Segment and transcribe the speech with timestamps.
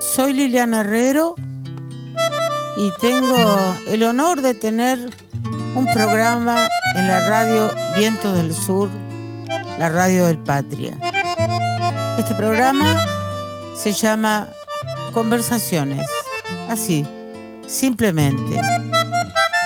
[0.00, 1.34] Soy Liliana Herrero
[2.76, 3.36] y tengo
[3.88, 4.98] el honor de tener
[5.74, 8.90] un programa en la radio Viento del Sur,
[9.78, 10.96] la radio del Patria.
[12.18, 13.04] Este programa
[13.76, 14.48] se llama
[15.12, 16.08] Conversaciones,
[16.68, 17.04] así,
[17.66, 18.60] simplemente.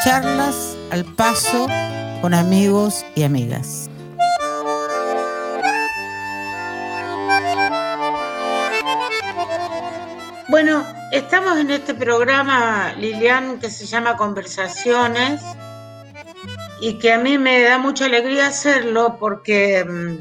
[0.05, 1.67] Charlas al paso
[2.23, 3.91] con amigos y amigas.
[10.61, 15.41] Bueno, estamos en este programa, Lilian, que se llama Conversaciones
[16.81, 20.17] y que a mí me da mucha alegría hacerlo porque mm,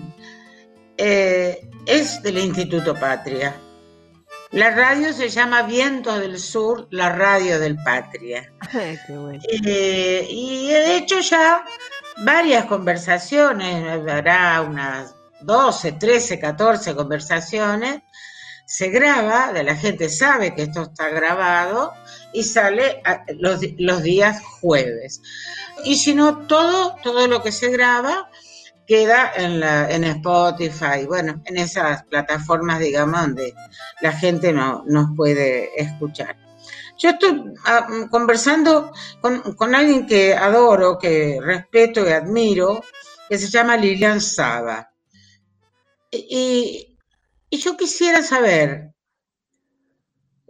[0.96, 3.56] eh, es del Instituto Patria.
[4.52, 8.54] La radio se llama Viento del Sur, la radio del Patria.
[9.66, 11.66] Eh, y he hecho ya
[12.18, 18.04] varias conversaciones, habrá unas 12, 13, 14 conversaciones
[18.68, 21.94] se graba, la gente sabe que esto está grabado
[22.34, 23.02] y sale
[23.40, 25.22] los, los, días jueves.
[25.86, 28.30] Y si no, todo, todo lo que se graba
[28.86, 33.54] queda en, la, en Spotify, bueno, en esas plataformas, digamos, donde
[34.02, 36.36] la gente no, nos puede escuchar.
[36.98, 38.92] Yo estoy ah, conversando
[39.22, 42.84] con, con, alguien que adoro, que respeto y admiro,
[43.30, 44.92] que se llama Lilian Saba.
[46.12, 46.97] Y,
[47.50, 48.92] y yo quisiera saber,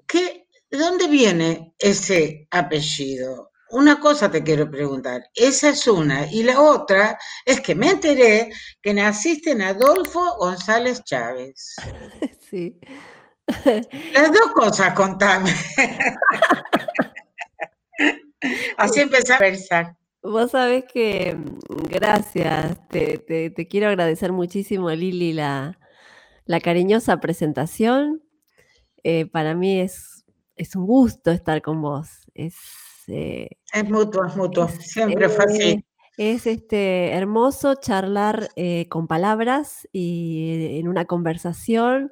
[0.07, 3.51] ¿qué, ¿de dónde viene ese apellido?
[3.69, 8.49] Una cosa te quiero preguntar, esa es una, y la otra es que me enteré
[8.81, 11.75] que naciste en Adolfo González Chávez.
[12.49, 12.79] Sí.
[14.13, 15.53] Las dos cosas, contame.
[18.77, 19.97] Así empecé a pensar.
[20.23, 21.37] Vos sabés que,
[21.89, 25.77] gracias, te, te quiero agradecer muchísimo, Lili, la,
[26.47, 28.23] la cariñosa presentación.
[29.03, 32.09] Eh, para mí es, es, un gusto estar con vos.
[32.33, 32.55] Es,
[33.07, 34.67] eh, es mutuo, es mutuo.
[34.67, 35.69] Siempre fue así.
[35.69, 35.83] Eh,
[36.17, 38.49] es este, hermoso charlar
[38.89, 42.11] con palabras y en una conversación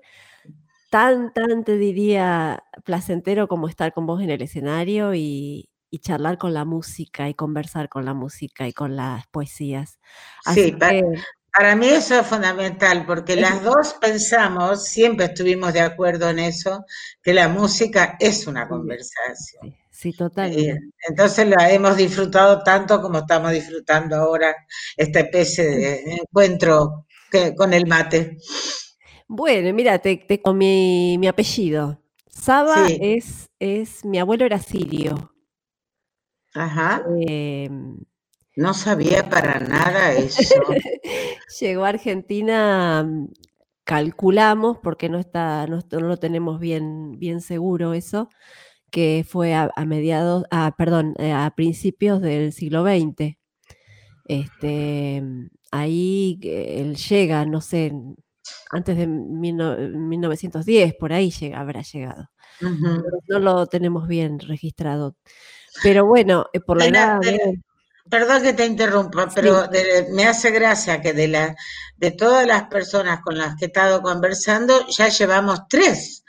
[0.92, 6.38] tan, tan, te diría, placentero como estar con vos en el escenario y, y charlar
[6.38, 10.00] con la música y conversar con la música y con las poesías.
[10.54, 11.02] sí, para
[11.76, 16.86] mí eso es fundamental, porque las dos pensamos, siempre estuvimos de acuerdo en eso,
[17.24, 19.76] que la música es una conversación.
[19.90, 20.78] Sí, totalmente.
[21.08, 24.54] entonces la hemos disfrutado tanto como estamos disfrutando ahora
[24.98, 27.06] esta especie de encuentro
[27.56, 28.38] con el mate.
[29.28, 32.02] Bueno, mira, te, con mi, apellido.
[32.28, 35.34] Saba es, es, mi abuelo era sirio.
[36.54, 37.04] Ajá.
[37.26, 37.98] Em,
[38.56, 40.56] no sabía para nada eso.
[41.60, 43.08] Llegó a Argentina,
[43.84, 48.30] calculamos, porque no está, no, lo tenemos bien, bien seguro eso,
[48.92, 53.38] que fue a, mediados, a, perdón, eh, a principios del siglo XX.
[54.28, 55.22] Este,
[55.72, 57.94] ahí él llega, no sé,
[58.72, 62.30] antes de 1910, por ahí llega, habrá llegado.
[62.62, 65.18] No lo tenemos bien registrado.
[65.84, 67.20] Pero bueno, eh, por la edad...
[68.10, 69.68] Perdón que te interrumpa, pero
[70.12, 71.56] me hace gracia que de, la,
[71.98, 76.24] de todas las personas con las que he estado conversando, ya llevamos tres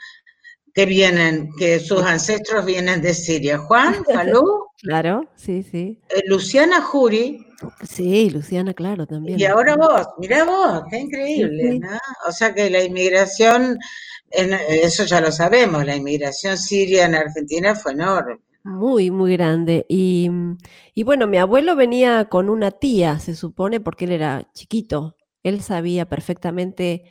[0.77, 3.57] que vienen, que sus ancestros vienen de Siria.
[3.57, 4.65] Juan, Falú.
[4.77, 5.99] Claro, sí, sí.
[6.09, 7.47] Eh, Luciana Juri.
[7.81, 9.39] Sí, Luciana, claro, también.
[9.39, 11.97] Y ahora vos, mirá vos, qué increíble, ¿no?
[12.27, 13.79] O sea que la inmigración,
[14.29, 18.37] eso ya lo sabemos, la inmigración siria en Argentina fue enorme.
[18.67, 19.85] Muy, muy grande.
[19.87, 20.29] Y,
[20.93, 25.15] y, bueno, mi abuelo venía con una tía, se supone, porque él era chiquito.
[25.41, 27.05] Él sabía perfectamente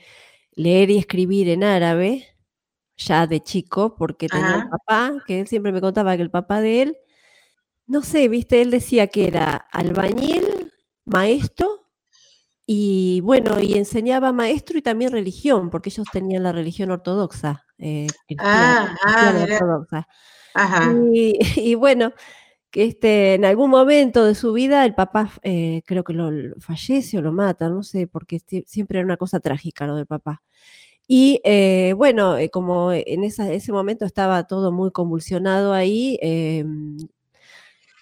[0.53, 2.27] leer y escribir en árabe,
[2.99, 6.61] ya de chico, porque tenía un papá, que él siempre me contaba que el papá
[6.61, 6.99] de él,
[7.87, 10.45] no sé, viste, él decía que era albañil,
[11.07, 11.87] maestro,
[12.67, 17.65] y bueno, y enseñaba maestro y también religión, porque ellos tenían la religión ortodoxa.
[17.79, 18.09] Eh,
[18.41, 20.07] ah, ah, ortodoxa.
[21.57, 22.13] Y, bueno,
[22.71, 27.19] que este, en algún momento de su vida el papá eh, creo que lo, fallece
[27.19, 30.43] o lo mata, no sé, porque siempre era una cosa trágica lo del papá.
[31.09, 36.97] Y eh, bueno, eh, como en ese momento estaba todo muy convulsionado ahí, em,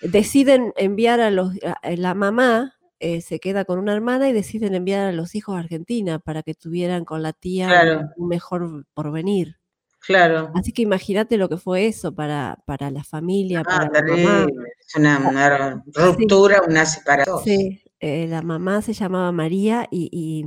[0.01, 1.53] deciden enviar a los,
[1.97, 2.75] la mamá
[3.21, 6.55] se queda con una hermana y deciden enviar a los hijos a Argentina para que
[6.55, 9.59] tuvieran con la tía un mejor porvenir.
[10.07, 10.53] Claro.
[10.55, 14.23] Así que imagínate lo que fue eso para, para la familia, ah, para terrible.
[14.23, 14.47] la mamá.
[14.87, 17.41] Es una, ruptura, una separación.
[17.43, 20.45] Sí, eh, la mamá se llamaba María y,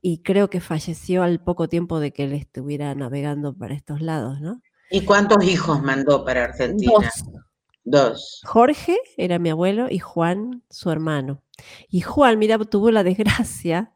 [0.00, 4.40] y creo que falleció al poco tiempo de que él estuviera navegando para estos lados,
[4.40, 4.62] ¿no?
[4.90, 6.92] ¿Y cuántos hijos mandó para Argentina?
[6.92, 7.24] Dos.
[7.84, 8.42] Dos.
[8.44, 11.42] Jorge era mi abuelo y Juan su hermano.
[11.88, 13.92] Y Juan, mira, tuvo la desgracia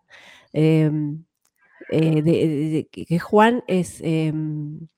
[0.53, 1.25] em,
[1.95, 4.89] eh, de, que Juan es, em,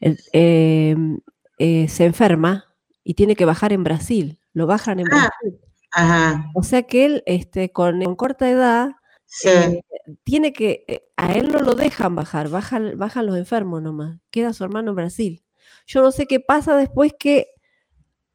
[0.00, 1.18] em,
[1.58, 2.66] eh, se enferma
[3.04, 4.40] y tiene que bajar en Brasil.
[4.52, 5.60] Lo bajan en ah, Brasil.
[5.92, 6.50] Ajá.
[6.54, 8.90] O sea que él, este, con, corta edad,
[9.44, 9.82] eh,
[10.24, 14.18] tiene que, a él no lo dejan bajar, bajan, bajan los enfermos nomás.
[14.30, 15.44] Queda su hermano en Brasil.
[15.86, 17.48] Yo no sé qué pasa después que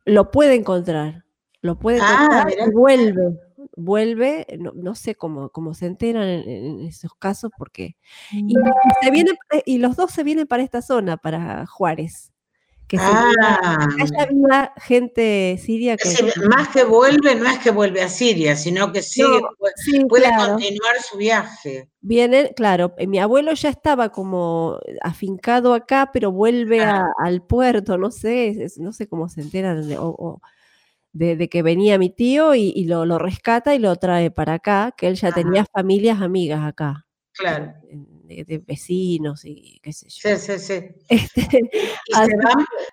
[0.05, 1.25] lo puede encontrar.
[1.61, 3.39] Lo puede ah, encontrar y vuelve.
[3.75, 7.95] Vuelve, no, sé cómo, cómo, se enteran en, esos casos, porque.
[8.31, 8.53] Y,
[9.01, 9.31] se viene,
[9.65, 12.31] y los dos se vienen para esta zona, para Juárez.
[12.91, 13.87] Que ah,
[14.19, 16.09] había gente siria que.
[16.49, 19.39] más que vuelve, no es que vuelve a Siria, sino que sigue,
[20.09, 21.89] puede continuar su viaje.
[22.01, 28.11] Vienen, claro, eh, mi abuelo ya estaba como afincado acá, pero vuelve al puerto, no
[28.11, 29.97] sé, no sé cómo se enteran de,
[31.13, 35.07] de, que venía mi tío y, lo, lo, rescata y lo trae para acá, que
[35.07, 37.05] él ya tenía familias amigas acá.
[37.33, 37.73] Claro
[38.35, 40.37] de, vecinos y qué sé yo.
[40.37, 40.81] Sí, sí, sí.
[41.09, 41.69] Este,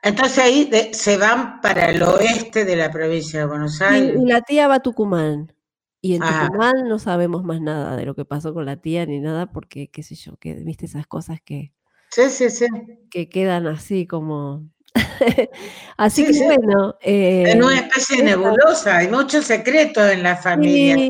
[0.02, 4.16] entonces ahí se van para el oeste de la provincia de Buenos Aires.
[4.20, 5.52] Y, la tía va a Tucumán.
[6.00, 9.18] Y en Tucumán no sabemos más nada de lo que pasó con la tía ni
[9.18, 11.72] nada porque, qué sé yo, que viste esas cosas que,
[12.10, 12.66] sí, sí, sí.
[13.10, 14.68] que quedan así como...
[15.96, 16.96] así que bueno...
[17.00, 21.08] en una eh, especie nebulosa, hay muchos secretos en la familia.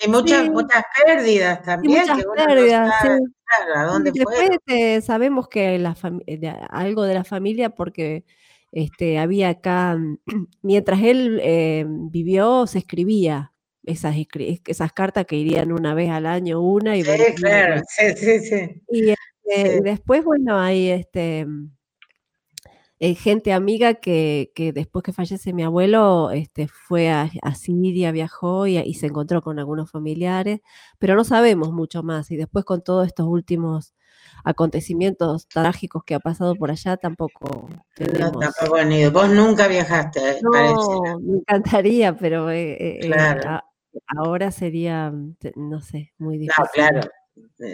[0.00, 2.02] Y muchas, muchas pérdidas también.
[2.02, 2.92] muchas pérdidas,
[4.02, 5.96] Después sabemos que la
[6.70, 8.24] algo de la familia porque
[8.72, 9.98] este, había acá,
[10.62, 13.52] mientras él eh, vivió, se escribía
[13.84, 14.16] esas,
[14.66, 18.82] esas cartas que irían una vez al año, una y Sí, claro, sí, sí, sí.
[18.90, 21.46] Y, este, después, bueno, hay este
[23.00, 28.94] eh, gente amiga que, después que fallece mi abuelo este, fue a, Siria, viajó y,
[28.94, 30.60] se encontró con algunos familiares,
[30.98, 32.30] pero no sabemos mucho más.
[32.30, 33.94] Y después con todos estos últimos
[34.44, 38.32] acontecimientos trágicos que ha pasado por allá, tampoco tenemos.
[38.32, 39.12] No, tampoco ido.
[39.12, 40.40] Vos nunca viajaste.
[40.42, 43.12] No, me encantaría, pero eh, eh,
[44.16, 45.12] ahora sería,
[45.54, 46.64] no sé, muy difícil.
[46.64, 47.00] No, claro.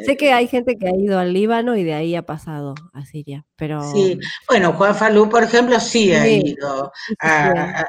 [0.07, 3.05] Sé que hay gente que ha ido al Líbano y de ahí ha pasado a
[3.05, 3.83] Siria, pero...
[3.93, 4.19] Sí,
[4.49, 6.91] bueno, Juan Falú, por ejemplo, sí, ha ido
[7.21, 7.87] a,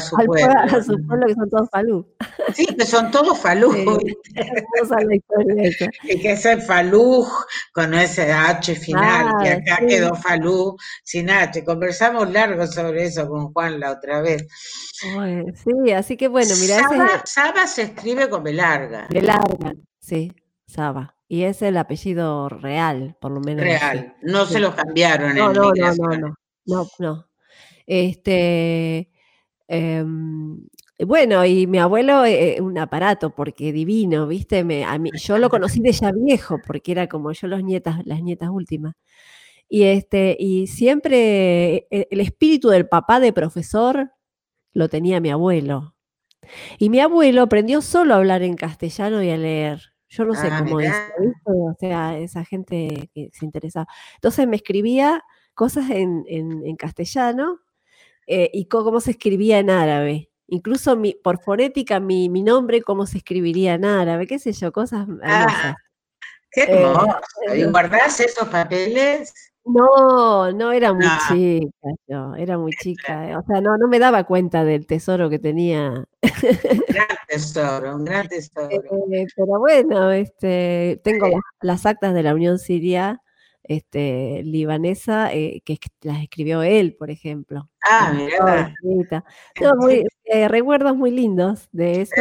[0.00, 0.58] su pueblo.
[0.58, 2.14] A su pueblo, que son todos Falú.
[2.52, 3.72] Sí, que son todos Falú.
[6.02, 7.24] y que ese Falú
[7.72, 11.64] con ese H final, que acá quedó Falú sin H.
[11.64, 14.48] Conversamos largo sobre eso con Juan la otra vez.
[14.98, 17.22] sí, así que bueno, mira...
[17.24, 19.06] Saba, se escribe con B larga.
[19.08, 20.32] B larga, sí.
[20.68, 21.16] Saba.
[21.26, 23.64] Y es el apellido real, por lo menos.
[23.64, 25.34] Real, no se lo cambiaron.
[25.34, 26.34] No, no, no, no,
[26.66, 27.28] no, no,
[27.86, 29.10] Este,
[29.66, 30.66] em,
[31.00, 34.64] bueno, y mi abuelo, eh, un aparato, porque divino, ¿viste?
[34.64, 38.00] Me, a mí, yo lo conocí de ya viejo, porque era como yo los nietas,
[38.04, 38.94] las nietas últimas.
[39.68, 44.12] Y, este, y siempre eh, el espíritu del papá de profesor
[44.72, 45.94] lo tenía mi abuelo.
[46.78, 49.92] Y mi abuelo aprendió solo a hablar en castellano y a leer.
[50.08, 50.92] Yo no sé ah, cómo es,
[51.44, 53.86] o sea, esa gente que se interesaba.
[54.14, 55.22] Entonces me escribía
[55.54, 56.24] cosas en,
[56.76, 57.60] castellano
[58.26, 60.30] eh, y cómo se escribía en árabe.
[60.46, 64.72] Incluso mi, por fonética, mi, mi, nombre, cómo se escribiría en árabe, qué sé yo,
[64.72, 65.74] cosas ah,
[66.50, 67.20] ¡Qué eh, hermoso!
[67.54, 69.47] ¿Y guardás esos papeles?
[69.68, 73.28] No, no era muy chica, yo, era muy chica.
[73.28, 75.90] Eh, o sea, no, no me daba cuenta del tesoro que tenía.
[75.90, 76.06] Un
[76.88, 78.70] gran tesoro, un gran tesoro.
[78.70, 81.28] Eh, pero bueno, este, tengo
[81.60, 83.22] las, actas de la Unión Siria
[83.62, 87.68] este, libanesa eh, que las escribió él, por ejemplo.
[87.82, 88.14] Ah,
[88.82, 89.24] mira.
[90.48, 92.14] recuerdos muy lindos de eso.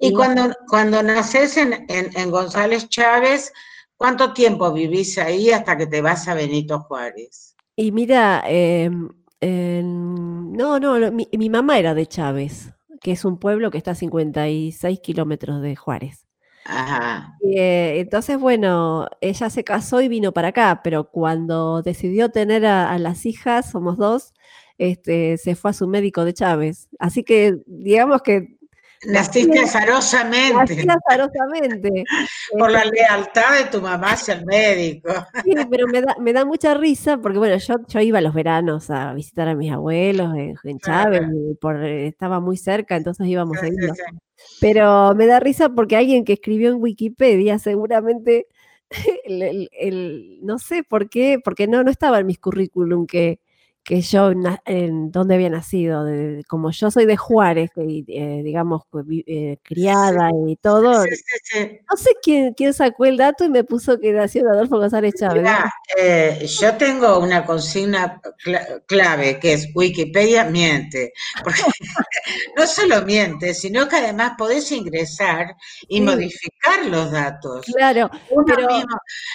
[0.00, 3.52] Y, cuando, cuando naces en, en González Chávez,
[4.00, 7.54] ¿Cuánto tiempo vivís ahí hasta que te vas a Benito Juárez?
[7.76, 9.10] Y mira, em,
[9.42, 15.00] no, no, mi, mamá era de Chávez, que es un pueblo que está a 56
[15.00, 16.26] kilómetros de Juárez.
[16.64, 17.36] Ajá.
[17.42, 22.98] Eh, entonces, bueno, ella se casó y vino para acá, pero cuando decidió tener a,
[22.98, 24.32] las hijas, somos dos,
[24.78, 26.88] este, se fue a su médico de Chávez.
[26.98, 28.59] Así que digamos que
[29.06, 30.84] Naciste azarosamente.
[30.84, 32.04] Nací azarosamente.
[32.58, 35.10] Por la este lealtad de tu mamá hacia el médico.
[35.42, 38.90] Sí, pero me da, me da mucha risa porque, bueno, yo, yo iba los veranos
[38.90, 41.22] a visitar a mis abuelos en, Chávez,
[41.60, 43.74] por, estaba muy cerca, entonces íbamos a ir.
[44.60, 48.48] Pero me da risa porque alguien que escribió en Wikipedia seguramente,
[49.24, 53.40] el, no sé por qué, porque no, no estaba en mis currículum que
[53.82, 54.32] que yo
[54.66, 56.04] en dónde había nacido,
[56.48, 58.82] como yo soy de Juárez, eh, digamos,
[59.26, 64.12] eh, criada y todo, no sé quién, quién sacó el dato y me puso que
[64.12, 65.48] nació Adolfo González Chávez.
[65.98, 68.20] Eh, yo tengo una consigna
[68.86, 71.62] clave que es Wikipedia miente, porque
[72.56, 75.56] no solo miente, sino que además podés ingresar
[75.88, 77.64] y modificar los datos.
[77.74, 78.10] Claro,
[78.46, 78.68] pero...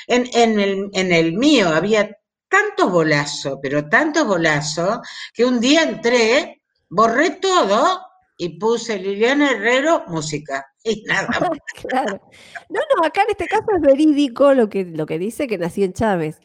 [0.07, 2.15] en, en, el, en el mío había
[2.55, 5.01] tanto bolazo, pero tanto bolazo,
[5.33, 8.01] que un día entré, borré todo
[8.37, 10.65] y puse Liliana Herrero música.
[10.87, 11.27] Y nada
[11.89, 12.21] claro.
[12.69, 15.83] No, no, acá en este caso es verídico lo que, lo que dice que nací
[15.83, 16.39] en Chávez,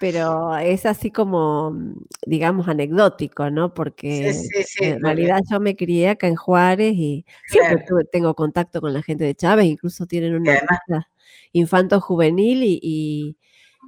[0.00, 1.76] pero es así como,
[2.24, 3.74] digamos, anecdótico, ¿no?
[3.74, 4.34] Porque
[4.80, 9.24] en realidad yo me crié acá en Juárez y siempre tengo contacto con la gente
[9.24, 10.58] de Chávez, incluso tienen una
[11.52, 13.36] infanto juvenil y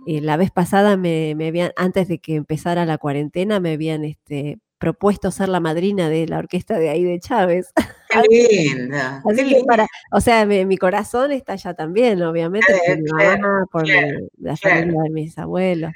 [0.07, 4.59] eh, la vez pasada me, habían, antes de que empezara la cuarentena, me habían este,
[4.79, 7.73] propuesto ser la madrina de la orquesta de ahí de Chávez.
[8.11, 9.23] Qué linda.
[10.13, 15.11] o sea, mi, corazón está allá también, obviamente, por mi mamá, por la familia de
[15.11, 15.93] mis abuelos.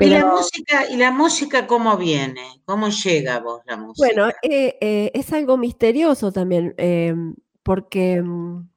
[0.00, 2.42] ¿Y la música, y la música cómo viene?
[2.64, 4.06] ¿Cómo llega a vos la música?
[4.06, 8.68] Bueno, eh, eh, es algo misterioso también, em, porque mm,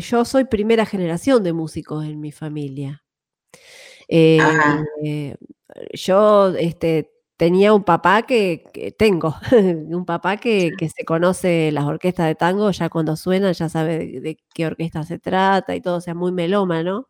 [0.00, 3.02] yo soy primera generación de músicos en mi familia.
[4.12, 5.36] Eh,
[5.94, 12.34] yo este, tenía un papá que, tengo, un papá que, se conoce las orquestas de
[12.34, 16.14] tango, ya cuando suenan ya sabe de, qué orquesta se trata y todo, o sea,
[16.14, 17.08] muy melómano.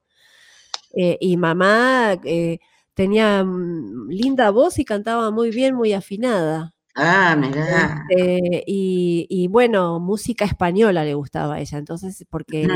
[0.92, 2.58] Eh, y mamá eh,
[2.94, 6.74] tenía mm, linda voz y cantaba muy bien, muy afinada.
[6.94, 8.04] Ah, mira.
[8.10, 12.68] Este, y, bueno, música española le gustaba a ella, entonces, porque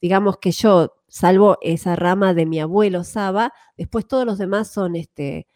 [0.00, 4.96] digamos que yo, salvo esa rama de mi abuelo Saba, después todos los demás son,
[4.96, 5.46] este,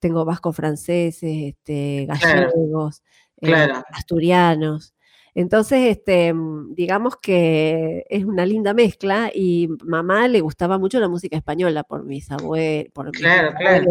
[0.00, 3.02] tengo vasco franceses, este, gallegos,
[3.40, 4.94] eh, asturianos.
[5.34, 11.08] Entonces, este, mm, digamos que es una linda mezcla y mamá le gustaba mucho la
[11.08, 13.86] música española por mis abuelos, por claro, claro.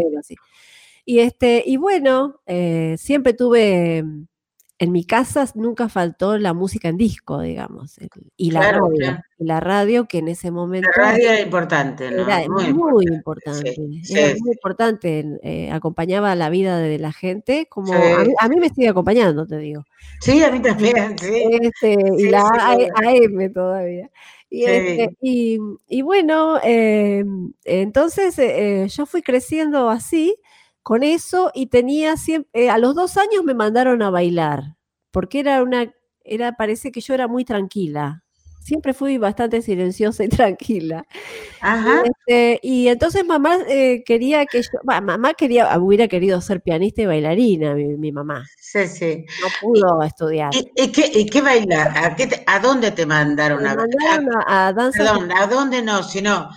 [1.06, 4.04] Y este, y bueno, eh, siempre tuve
[4.82, 8.00] en mi casa nunca faltó la música en disco, digamos,
[8.36, 12.24] y la radio, la radio que en ese momento la radio era importante, ¿no?
[12.24, 12.66] Era muy,
[13.06, 13.76] importante,
[14.10, 18.90] era muy importante, eh, acompañaba la vida de la gente, como a mí, me sigue
[18.90, 19.84] acompañando, te digo.
[20.20, 21.44] Sí, a mí también, sí.
[21.62, 24.10] Este, y la AM todavía.
[24.50, 30.36] Y, este, y, bueno, em, entonces eh, yo fui creciendo así,
[30.84, 34.76] con eso y tenía siempre, eh, a los dos años me mandaron a bailar,
[35.12, 38.24] porque era una, era, parece que yo era muy tranquila.
[38.64, 41.04] Siempre fui bastante silenciosa y tranquila.
[41.62, 42.04] Ajá.
[42.06, 47.08] Este, y entonces mamá eh, quería que yo, mamá quería, hubiera querido ser pianista y
[47.08, 48.46] bailarina, mi, mamá.
[48.58, 49.26] Sí, sí.
[49.42, 50.52] No pudo estudiar.
[50.54, 51.90] ¿Y, qué, y qué bailar?
[51.98, 54.24] ¿A, ¿A, dónde te mandaron a bailar?
[54.48, 55.00] A, danza.
[55.00, 56.04] Perdón, ¿a dónde no?
[56.04, 56.50] Sino,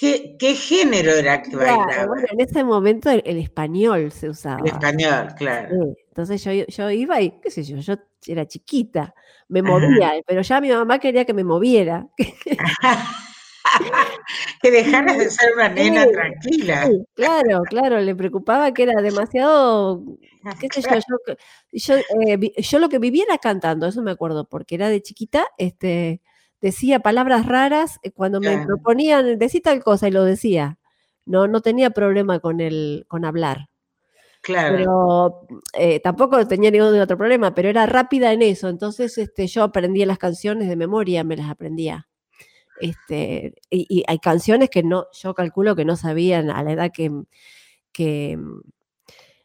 [0.00, 2.06] ¿Qué, género era que bailaba?
[2.06, 4.60] Bueno, en ese momento el, español se usaba.
[4.60, 5.94] El español, claro.
[6.08, 9.14] Entonces yo, yo, iba y, qué sé yo, yo era chiquita,
[9.48, 12.08] me movía, pero ya mi mamá quería que me moviera.
[14.62, 16.88] que dejaras de ser una nena tranquila.
[17.14, 20.02] claro, claro, le preocupaba que era demasiado,
[20.58, 21.18] qué sé yo,
[21.72, 25.46] yo, eh, yo, lo que vivía era cantando, eso me acuerdo, porque era de chiquita,
[25.58, 26.22] este,
[26.60, 30.78] decía palabras raras eh, cuando me proponían, decir tal cosa y lo decía.
[31.26, 33.68] No, no tenía problema con el, con hablar.
[34.42, 34.76] Claro.
[34.76, 38.68] Pero eh, tampoco tenía ningún otro problema, pero era rápida en eso.
[38.68, 42.08] Entonces este, yo aprendía las canciones de memoria, me las aprendía.
[42.80, 47.10] Este, y, hay canciones que no, yo calculo que no sabían a la edad que,
[47.92, 48.38] que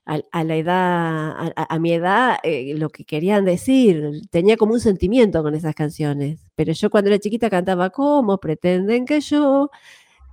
[0.06, 5.42] a, la edad, a, mi edad, eh, lo que querían decir, tenía como un sentimiento
[5.42, 6.40] con esas canciones.
[6.56, 9.70] Pero yo cuando era chiquita cantaba, ¿cómo pretenden que yo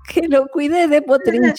[0.09, 1.52] que lo cuide de potrillo,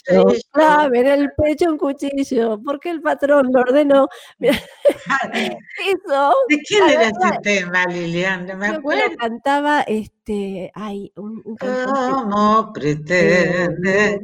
[0.51, 4.07] clave en el pecho un cuchillo, porque el patrón lo ordenó.
[4.39, 6.33] Eso.
[6.49, 8.55] ¿De quién era ese tema, Liliana?
[8.55, 9.15] Me acuerdo.
[9.17, 14.21] cantaba este, ay, un, un ¿Cómo pretende?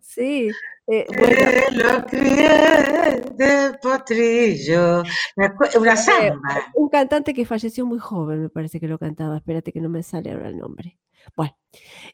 [0.00, 0.50] Sí,
[0.92, 1.06] Eh,
[1.72, 5.02] lo crié de potrillo.
[5.78, 6.66] Una samba.
[6.74, 9.36] un cantante que falleció muy joven, me parece que lo cantaba.
[9.36, 10.98] Espérate que no me sale ahora el nombre.
[11.36, 11.56] Bueno,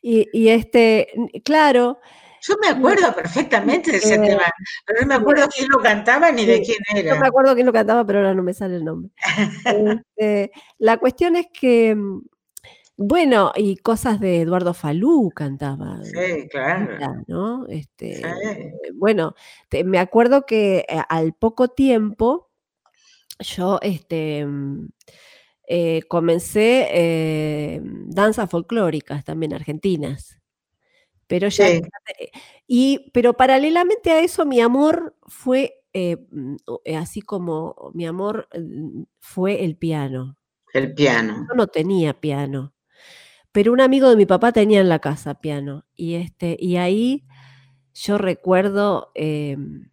[0.02, 1.08] y, y este,
[1.44, 2.00] claro,
[2.46, 4.44] yo me acuerdo perfectamente de ese eh, tema,
[4.84, 7.14] pero no me acuerdo quién lo cantaba ni de quién era.
[7.14, 9.10] No me acuerdo quién lo cantaba, pero ahora no me sale el nombre.
[10.16, 12.20] Este, la cuestión es que, mm,
[12.96, 16.00] bueno, y cosas de Eduardo Falú cantaba.
[16.04, 17.24] Sí, claro.
[17.26, 17.66] ¿no?
[17.68, 18.22] Este,
[18.94, 19.34] Bueno,
[19.84, 22.50] me acuerdo que eh, al poco tiempo
[23.38, 24.88] yo este, mm,
[25.68, 30.40] eh, comencé danzas folclóricas también argentinas.
[31.26, 31.66] Pero ya.
[32.68, 38.48] Y, pero paralelamente a eso, mi amor fue eh, mm, eh, así como mi amor
[38.54, 40.36] mm, fue el piano.
[40.74, 41.46] El piano.
[41.48, 42.74] Yo no tenía piano.
[43.56, 45.86] Pero un amigo de mi papá tenía en la casa piano.
[45.94, 47.24] Y, este, y ahí
[47.94, 49.88] yo recuerdo em,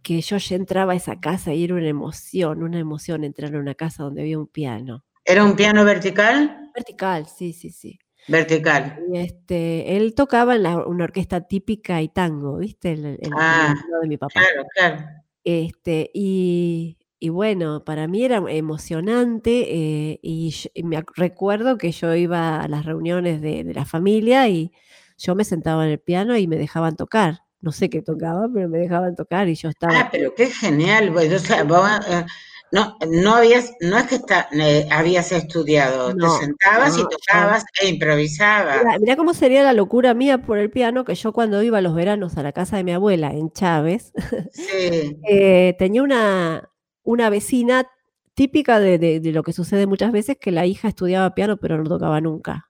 [0.00, 3.58] que yo ya entraba a esa casa y era una emoción, una emoción entrar a
[3.58, 5.04] una casa donde había un piano.
[5.26, 6.70] ¿Era un piano vertical?
[6.74, 7.98] Vertical, sí, sí, sí.
[8.28, 9.00] Vertical.
[9.12, 12.92] Y este, él tocaba en una orquesta típica y tango, ¿viste?
[12.92, 14.40] El, ah, de mi papá.
[14.40, 15.04] Claro, claro.
[15.44, 16.96] Este, y,
[17.28, 23.40] bueno, para mí era emocionante eh, y, me recuerdo que yo iba a las reuniones
[23.40, 24.72] de, la familia y
[25.18, 27.40] yo me sentaba en el piano y me dejaban tocar.
[27.60, 29.92] No sé qué tocaba, pero me dejaban tocar y yo estaba...
[29.96, 31.12] Ah, pero qué genial.
[31.12, 32.24] Pues, o sea, vos, eh,
[32.72, 37.88] no, no habías, no es que está, eh, habías estudiado, te sentabas y tocabas e
[37.88, 38.98] improvisabas.
[38.98, 42.38] Mira, cómo sería la locura mía por el piano, que yo cuando iba los veranos
[42.38, 44.12] a la casa de mi abuela en Chávez,
[45.28, 46.71] eh, tenía una,
[47.02, 47.86] una vecina
[48.34, 52.20] típica de, lo que sucede muchas veces, que la hija estudiaba piano pero no tocaba
[52.20, 52.68] nunca.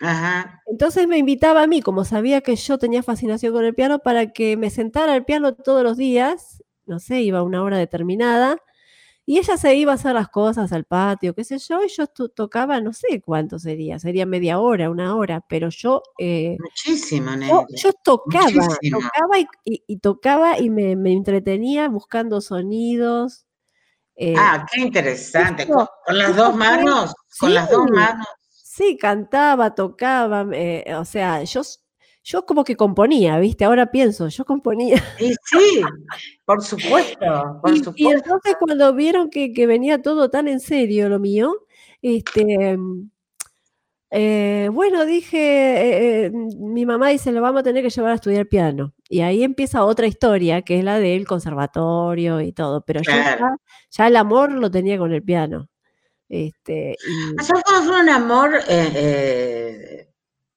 [0.00, 0.62] Ajá.
[0.66, 4.32] Entonces me invitaba a mí, como sabía que yo tenía fascinación con el piano, para
[4.32, 8.58] que me sentara al piano todos los días, no sé, iba a una hora determinada,
[9.26, 12.06] y ella se iba a hacer las cosas al patio, qué sé yo, y yo
[12.06, 16.02] tocaba, no sé cuánto sería, sería media hora, una hora, pero yo...
[16.18, 17.30] Eh, Muchísimo,
[17.70, 18.50] yo, tocaba,
[18.90, 23.43] tocaba y, tocaba y me, entretenía buscando sonidos.
[24.16, 25.66] Eh, ah, qué interesante.
[25.66, 27.14] ¿Con, las dos manos?
[27.38, 28.26] ¿Con las dos manos?
[28.48, 31.62] Sí, cantaba, tocaba, eh, o sea, yo
[32.24, 33.66] yo como que componía, ¿viste?
[33.66, 34.96] Ahora pienso, yo componía.
[35.18, 35.82] Sí, sí,
[36.44, 37.94] por supuesto, por y, supuesto.
[37.96, 41.54] Y entonces cuando vieron que, venía todo tan en serio lo mío,
[42.00, 42.78] este,
[44.10, 48.93] eh, bueno, dije, mi mamá dice, lo vamos a tener que llevar a estudiar piano.
[49.14, 53.38] Y ahí empieza otra historia, que es la del conservatorio y todo, pero ya,
[53.88, 55.68] ya, el amor lo tenía con el piano.
[56.28, 57.44] Este, y...
[57.44, 58.58] fue un amor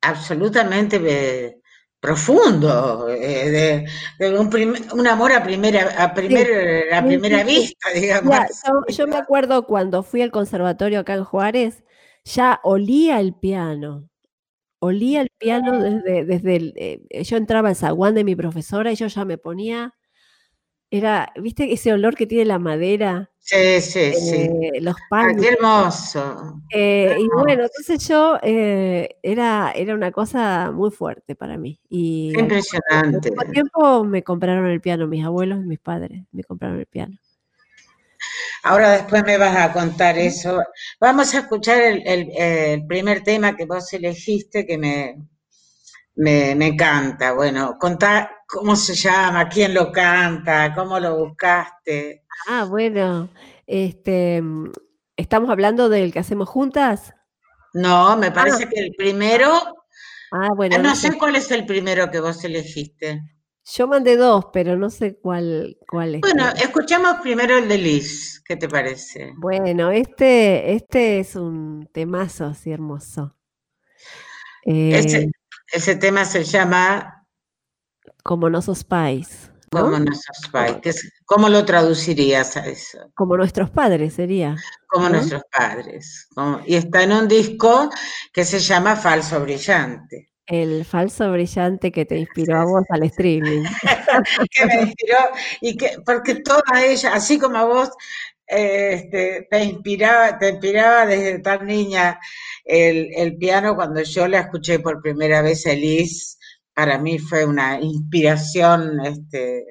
[0.01, 1.61] absolutamente eh,
[1.99, 3.85] profundo, eh,
[4.17, 8.35] de, un, amor a primera, a primer, a primera vista, digamos.
[8.87, 11.83] yo, me acuerdo cuando fui al conservatorio acá en Juárez,
[12.23, 14.09] ya olía el piano.
[14.79, 18.95] Olía el piano desde, desde el, eh, yo entraba al zaguán de mi profesora y
[18.95, 19.95] yo ya me ponía
[20.89, 23.29] era, ¿viste ese olor que tiene la madera?
[23.39, 24.35] Sí, sí, sí.
[24.35, 25.41] Eh, los palos.
[25.41, 26.61] qué hermoso.
[26.73, 31.79] Eh, y bueno, entonces yo, eh, era, era una cosa muy fuerte para mí.
[31.89, 33.33] Y qué impresionante.
[33.37, 37.17] Al tiempo me compraron el piano, mis abuelos y mis padres me compraron el piano.
[38.67, 40.61] Ahora después me vas a contar eso.
[40.99, 45.15] Vamos a escuchar el primer tema que vos elegiste, que me,
[46.17, 47.33] me, encanta.
[47.33, 52.25] Bueno, contá cómo se llama, quién lo canta, cómo lo buscaste.
[52.47, 53.29] Ah, bueno,
[53.65, 54.41] este,
[55.15, 57.13] ¿estamos hablando del que hacemos juntas?
[57.73, 58.69] No, me parece ah.
[58.69, 59.51] que el primero.
[60.31, 60.77] Ah, bueno.
[60.79, 63.21] No, sé cuál es el primero que vos elegiste.
[63.69, 66.21] Yo mandé dos, pero no sé cuál, cuál es.
[66.21, 69.33] Bueno, escuchamos primero el de Liz, ¿qué te parece?
[69.37, 73.35] Bueno, este, este es un temazo así hermoso.
[74.65, 75.29] Eh,
[75.71, 77.25] ese tema se llama...
[78.23, 79.51] Como no sos pais.
[79.69, 81.11] Como no sos pais.
[81.25, 82.99] ¿Cómo lo traducirías a eso?
[83.15, 84.55] Como nuestros padres sería.
[84.87, 86.29] Como nuestros padres.
[86.65, 87.89] y está en un disco
[88.31, 90.31] que se llama Falso Brillante.
[90.47, 93.63] El falso brillante que te inspiró a vos al streaming.
[94.51, 95.17] que me inspiró,
[95.61, 97.89] y que, porque toda ella, así como a vos,
[98.47, 102.17] este, te inspiraba, te inspiraba desde tan niña
[102.63, 106.37] el, piano cuando yo la escuché por primera vez Elise,
[106.73, 109.65] para mí fue una inspiración este,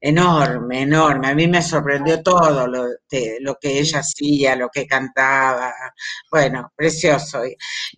[0.00, 1.28] enorme, enorme.
[1.28, 2.86] A mí me sorprendió todo lo,
[3.40, 5.72] lo que ella hacía, lo que cantaba.
[6.30, 7.42] Bueno, precioso.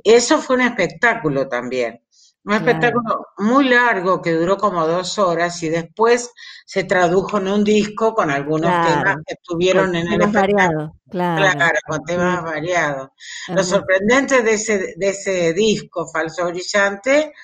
[0.02, 2.02] Eso fue un espectáculo también.
[2.42, 6.30] Un espectáculo muy largo que duró como dos horas y después
[6.64, 10.96] se tradujo en un disco con algunos temas que estuvieron en el espectáculo.
[11.10, 13.10] Claro, claro, con temas variados.
[13.48, 17.34] Lo sorprendente de ese, de ese disco, Falso Brillante,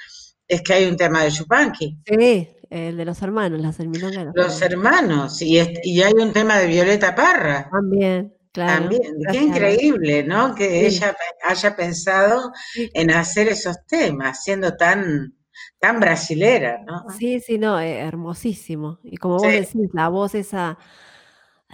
[0.48, 1.98] es que hay un tema de Chupanqui.
[2.06, 4.34] Sí, el de los hermanos, las hermanos.
[4.34, 7.68] Los hermanos, y, y hay un tema de Violeta Parra.
[7.70, 8.32] También.
[8.52, 10.54] También, qué increíble, ¿no?
[10.54, 12.52] Que ella haya pensado
[12.94, 15.36] en hacer esos temas, siendo tan,
[15.78, 17.04] tan brasilera, ¿no?
[17.18, 18.98] Sí, sí, no, eh, hermosísimo.
[19.02, 20.78] Y como vos decís, la voz esa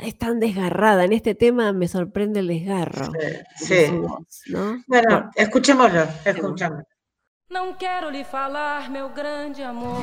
[0.01, 1.05] es tan desgarrada.
[1.05, 3.13] En este tema me sorprende el desgarro.
[3.55, 3.87] Sí.
[4.89, 6.83] Bueno, escuchémoslo, escuchamos.
[7.49, 10.03] No quiero le falar, meu grande amor,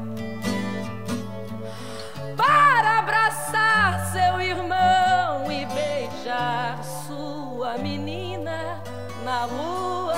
[2.41, 8.81] Para abraçar seu irmão e beijar sua menina
[9.23, 10.15] na rua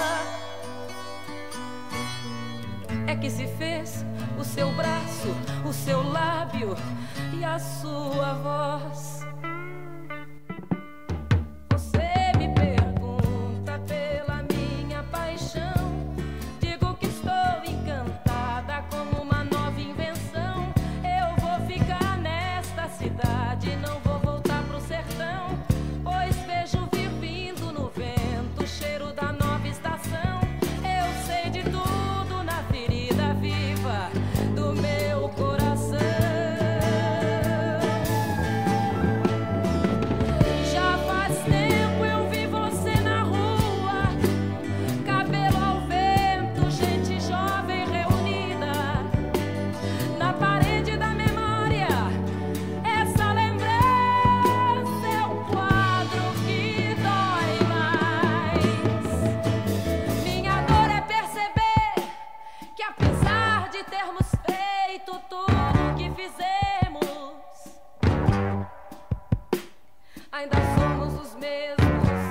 [3.07, 4.05] é que se fez
[4.39, 5.35] o seu braço,
[5.67, 6.77] o seu lábio
[7.37, 9.22] e a sua voz.
[70.83, 72.22] somos os mesmos.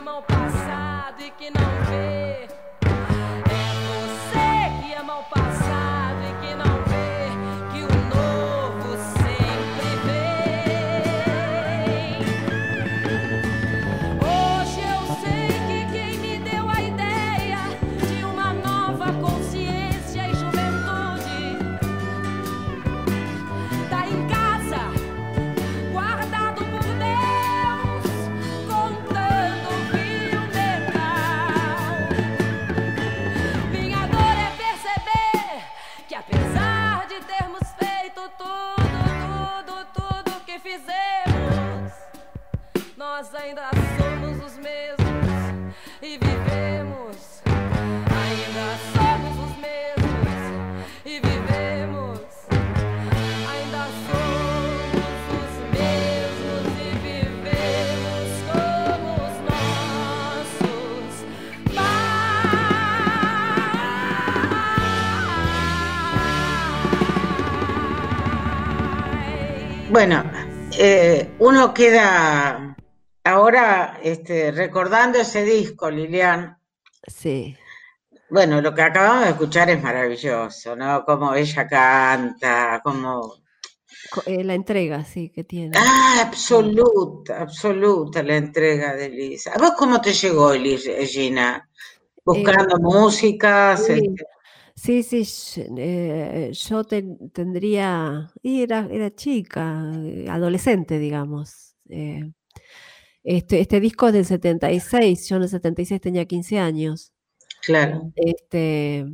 [0.00, 1.79] chamam passado e que não
[43.50, 45.26] ainda somos os mesmos
[46.00, 47.42] e vivemos.
[48.22, 50.40] Ainda somos os mesmos
[51.04, 52.20] e vivemos.
[53.50, 59.36] Ainda somos os mesmos e vivemos como os
[60.30, 61.12] nossos
[61.74, 62.10] pais.
[69.90, 70.18] Bueno.
[70.82, 72.59] Eh, uno queda
[73.30, 76.58] ahora este, recordando ese disco, Lilian.
[77.06, 77.56] Sí.
[78.28, 81.04] Bueno, lo que acabamos de escuchar es maravilloso, ¿no?
[81.04, 83.34] Como ella canta, como...
[84.26, 85.76] Eh, la entrega, sí, que tiene.
[85.76, 89.52] Ah, absoluta, absoluta la entrega de Elisa.
[89.52, 91.68] ¿A vos cómo te llegó, Gina?
[92.24, 93.76] Buscando eh, música.
[93.76, 94.14] Sí,
[95.02, 99.92] sí, sí eh, yo tendría, y era, era chica,
[100.28, 101.76] adolescente, digamos.
[103.22, 107.12] Este, este disco es del 76, yo en el 76 tenía 15 años.
[107.62, 108.12] Claro.
[108.16, 109.06] Este,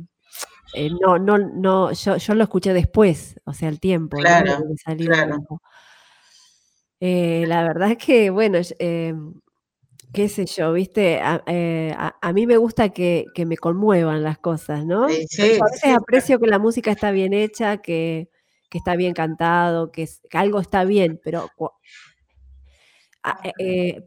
[0.73, 4.17] eh, no, no, no, yo, yo, lo escuché después, o sea, el tiempo.
[4.17, 4.59] Claro,
[6.99, 9.13] eh, la verdad es que, bueno, eh,
[10.13, 15.03] qué sé yo, viste, a, mí me gusta que, me conmuevan las cosas, ¿no?
[15.03, 15.61] a veces
[15.95, 18.29] aprecio que la música está bien hecha, que,
[18.71, 21.49] está bien cantado, que, que, algo está bien, pero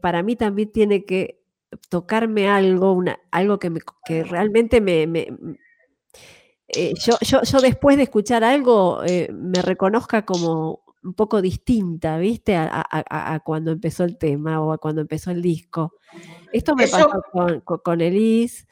[0.01, 1.41] para mí también tiene que
[1.89, 5.03] tocarme algo, una, algo que, me, que realmente me...
[6.73, 12.17] Eh, yo, yo, yo, después de escuchar algo eh, me reconozca como un poco distinta,
[12.17, 12.55] ¿viste?
[12.55, 15.93] A, cuando empezó el tema o a cuando empezó el disco.
[16.51, 18.65] Esto me pasó con, con, Elise,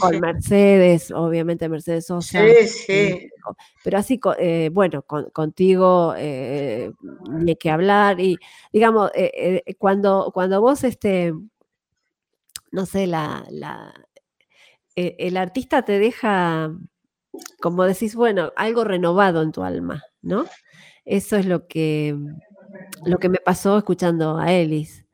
[0.00, 2.42] con, Mercedes, obviamente Mercedes Sosa.
[2.42, 3.30] Sí, sí.
[3.84, 4.20] Pero así,
[4.72, 6.90] bueno, contigo eh,
[7.30, 8.20] ni que hablar.
[8.20, 8.38] Y
[8.72, 9.10] digamos,
[9.78, 11.34] cuando, cuando vos, este,
[12.70, 13.94] no sé, la, la
[14.98, 16.72] e, el artista te deja,
[17.60, 20.46] como decís, bueno, algo renovado en tu alma, ¿no?
[21.08, 22.14] Eso es lo que,
[23.06, 25.06] lo que me pasó escuchando a Ellis.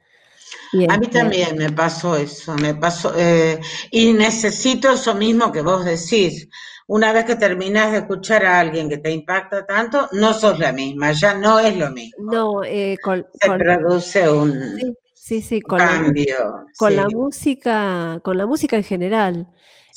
[0.72, 3.60] a mí este también me pasó eso, me pasó, eh,
[3.92, 6.48] y necesito eso mismo que vos decís.
[6.88, 10.72] Una vez que terminas de escuchar a alguien que te impacta tanto, no sos la
[10.72, 12.32] misma, ya no es lo mismo.
[12.32, 12.98] No, eh,
[13.40, 16.36] se produce un, sí, sí, con cambio.
[16.36, 19.48] La, con la música, con la música en general.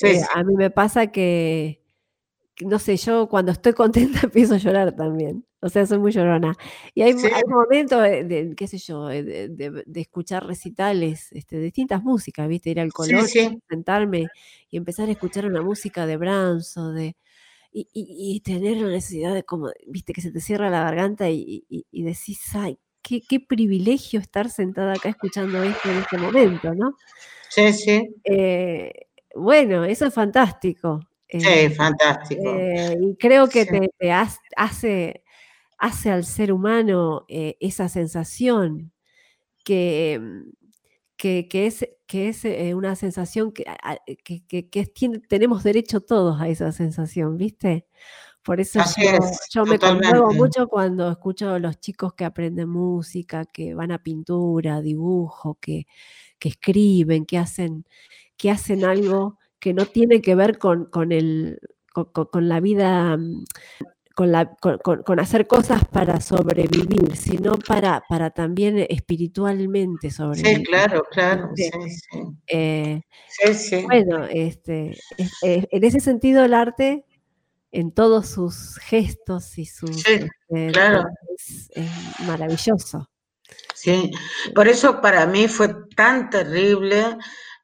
[0.03, 1.76] Eh, a mí me pasa que,
[2.61, 5.45] no sé, yo cuando estoy contenta empiezo a llorar también.
[5.59, 6.55] O sea, soy muy llorona.
[6.93, 7.15] Y hay,
[7.47, 12.69] momentos, de, qué sé yo, de, escuchar recitales este, de distintas músicas, ¿viste?
[12.69, 14.27] Ir al color, sentarme
[14.69, 17.15] y empezar a escuchar una música de Brahms o de...
[17.73, 22.03] Y, tener la necesidad de como, viste, que se te cierra la garganta y, y
[22.03, 26.95] decís, ay, qué, qué, privilegio estar sentada acá escuchando esto en este momento, ¿no?
[27.49, 28.15] Sí, sí.
[28.23, 28.91] Eh,
[29.35, 30.99] bueno, eso es fantástico.
[31.29, 32.55] Sí, eh, fantástico.
[32.55, 35.23] Eh, y creo que te, hace,
[35.77, 38.91] hace al ser humano eh, esa sensación
[39.63, 40.49] que, mm,
[41.17, 43.65] que, es, que es una sensación que,
[44.23, 47.87] que, tenemos derecho todos a esa sensación, ¿viste?
[48.47, 48.79] Por eso
[49.53, 54.01] yo, me conmuevo mucho cuando escucho a los chicos que aprenden música, que van a
[54.01, 55.85] pintura, dibujo, que,
[56.39, 57.85] que escriben, que hacen,
[58.37, 61.59] que hacen algo que no tiene que ver con, con el,
[61.91, 63.45] con, la vida, mm,
[64.15, 70.57] con, la, con, hacer cosas para sobrevivir, sino para, para también espiritualmente sobrevivir.
[70.57, 71.51] Sí, claro, claro.
[72.47, 73.83] Eh, sí, sí.
[73.83, 74.97] Bueno, este,
[75.41, 77.05] en ese sentido el arte,
[77.71, 80.05] en todos sus gestos y sus...
[80.07, 81.03] Este, claro.
[81.35, 81.69] es
[82.25, 83.09] maravilloso.
[83.73, 84.11] Sí,
[84.55, 87.17] por eso para mí fue tan terrible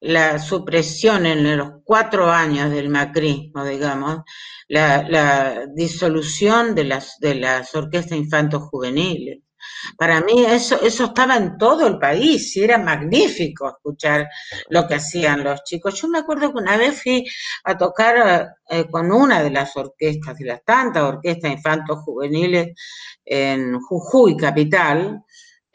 [0.04, 4.20] la supresión en los cuatro años del macrismo, digamos,
[4.68, 9.40] la, disolución de las, de las orquestas infantos juveniles.
[9.98, 14.28] Para mí eso, eso estaba en todo el país y era magnífico escuchar
[14.70, 16.02] lo que hacían los chicos.
[16.02, 17.26] Yo me acuerdo que una vez fui
[17.64, 22.76] a tocar eh, con una de las orquestas, de las tantas orquestas infantos juveniles
[23.24, 25.24] en Jujuy, capital,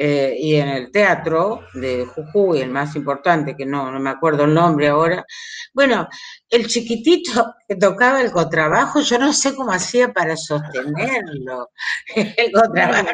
[0.00, 4.44] eh, y en el teatro de Jujuy, el más importante, que no, no me acuerdo
[4.44, 5.26] el nombre ahora.
[5.74, 6.08] Bueno,
[6.48, 11.70] el chiquitito que tocaba el contrabajo, yo no sé cómo hacía para sostenerlo,
[12.14, 13.08] el contrabajo.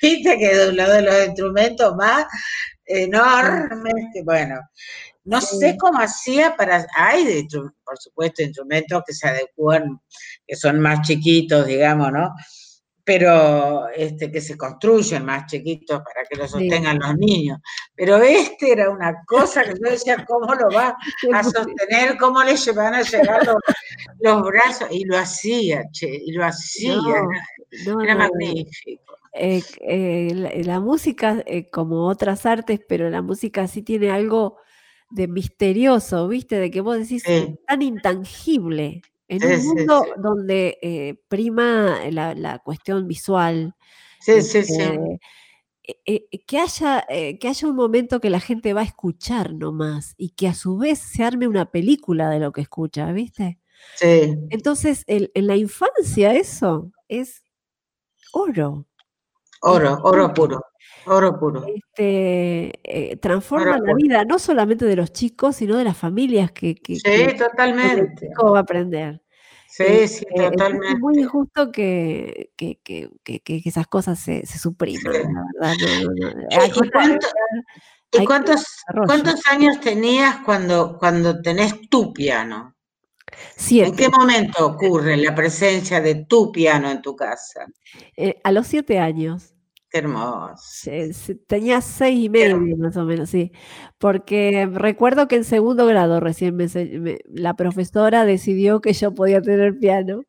[0.00, 2.24] Viste que es uno de los instrumentos más
[2.86, 4.60] enormes, que bueno,
[5.24, 7.46] no sé cómo hacía para, hay
[7.84, 10.00] por supuesto instrumentos que se adecuan,
[10.46, 12.34] que son más chiquitos, digamos, ¿no?
[13.04, 17.58] Pero este, que se construyen más chiquitos para que lo sostengan los niños.
[17.94, 20.96] Pero este era una cosa que yo decía, ¿cómo lo va
[21.34, 22.16] a sostener?
[22.18, 23.46] ¿Cómo le van a llegar
[24.20, 24.88] los, brazos?
[24.90, 26.96] Y lo hacía, che, y lo hacía.
[28.02, 29.18] era, magnífico.
[29.34, 34.56] Eh, eh, la, música, eh, como otras artes, pero la música sí tiene algo
[35.10, 36.56] de misterioso, ¿viste?
[36.56, 37.22] De que vos decís,
[37.66, 39.02] tan intangible.
[39.42, 43.74] En un mundo donde eh, prima la, cuestión visual,
[44.20, 44.82] Sí, sí, sí.
[45.82, 50.30] Este, que, haya, que haya un momento que la gente va a escuchar nomás y
[50.30, 53.58] que a su vez se arme una película de lo que escucha, ¿viste?
[53.96, 54.34] Sí.
[54.48, 57.42] Entonces, en la infancia eso es
[58.32, 58.86] oro.
[59.60, 60.60] Oro, oro puro.
[61.06, 61.64] Oro puro.
[61.66, 66.74] Este, eh, transforma la vida no solamente de los chicos, sino de las familias que,
[66.74, 68.28] que, sí, totalmente.
[68.42, 69.22] va a aprender.
[69.76, 70.86] Sí, sí, este, totalmente.
[70.86, 72.78] Es muy injusto que, que,
[73.64, 75.12] esas cosas se, se supriman,
[75.60, 75.74] la verdad.
[78.12, 78.64] ¿Y, cuántos,
[79.04, 82.76] cuántos años tenías cuando, cuando tenés tu piano?
[83.68, 87.66] ¿En qué momento ocurre la presencia de tu piano en tu casa?
[88.16, 89.53] Eh, a los siete años.
[89.94, 90.90] Qué hermoso.
[91.46, 93.52] tenía seis y medio más o menos, sí.
[93.98, 96.58] Porque recuerdo que en segundo grado recién
[97.26, 100.24] la profesora decidió que yo podía tener piano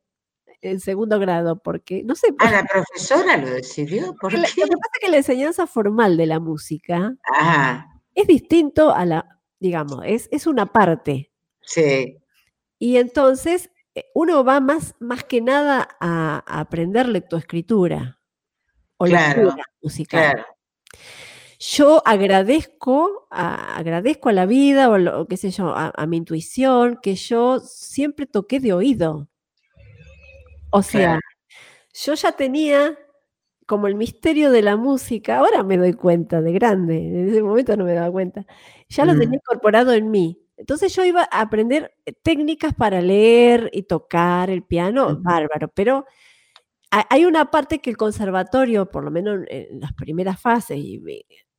[0.61, 2.27] en segundo grado, porque no sé.
[2.37, 4.13] Ah, la profesora lo decidió.
[4.21, 4.37] ¿Por qué?
[4.37, 7.15] Lo que pasa es que la enseñanza formal de la música
[8.13, 11.31] es distinto a la, digamos, es, es una parte.
[11.61, 12.19] Sí.
[12.77, 18.19] Y entonces eh, uno va más, más que nada a, a aprender lectoescritura
[18.97, 20.45] o claro, musical.
[21.59, 26.99] Yo agradezco a, agradezco a la vida o lo, qué sé yo, a, mi intuición,
[27.01, 29.29] que yo siempre toqué de oído.
[30.69, 31.19] O sea,
[31.93, 32.97] yo ya tenía
[33.65, 37.75] como el misterio de la música, ahora me doy cuenta de grande, en ese momento
[37.75, 38.45] no me daba cuenta,
[38.89, 40.39] ya lo tenía incorporado en mí.
[40.57, 46.05] Entonces yo iba a aprender eh, técnicas para leer y tocar el piano, bárbaro, pero
[47.09, 50.79] hay una parte que el conservatorio, por lo menos en las primeras fases,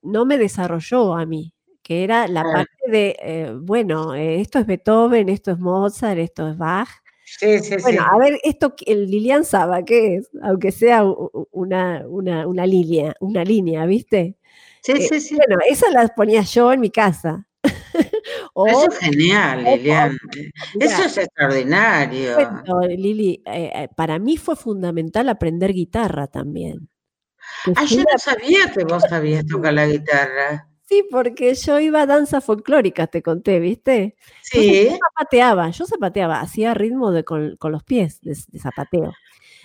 [0.03, 4.67] no me desarrolló a mí, que era la parte de, eh, bueno, eh, esto es
[4.67, 6.89] Beethoven, esto es Mozart, esto es Bach.
[7.25, 10.31] Sí, sí, bueno, a ver, esto el Lilian Saba, ¿qué es?
[10.43, 11.05] Aunque sea
[11.51, 14.37] una, una, línea, una línea, ¿viste?
[14.83, 15.35] Sí, eh, sí, sí.
[15.35, 17.49] Bueno, esas las ponía yo en mi casa.
[18.65, 20.19] Eso es genial, Lilian.
[20.81, 22.37] Eso es extraordinario.
[22.89, 26.89] Lili, eh, eh, para mí fue fundamental aprender guitarra también.
[27.77, 30.69] Ah, yo no sabía que vos sabías tocar la guitarra.
[30.89, 34.17] Sí, porque yo iba a danza folclórica, te conté, ¿viste?
[34.43, 34.89] Sí.
[34.91, 39.13] yo zapateaba, yo zapateaba, hacía ritmo de, con, los pies de, zapateo.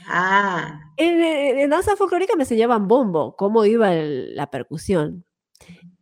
[0.07, 0.79] Ah.
[0.97, 5.23] En, danza folclórica me enseñaban bombo, cómo iba la percusión.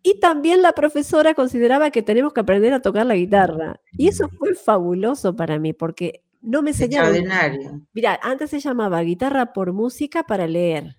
[0.01, 3.81] Y también la profesora consideraba que tenemos que aprender a tocar la guitarra.
[3.91, 7.09] Y eso fue fabuloso para mí, porque no me enseñaba.
[7.09, 7.81] Extraordinario.
[7.93, 10.97] Mira, antes se llamaba guitarra por música para leer.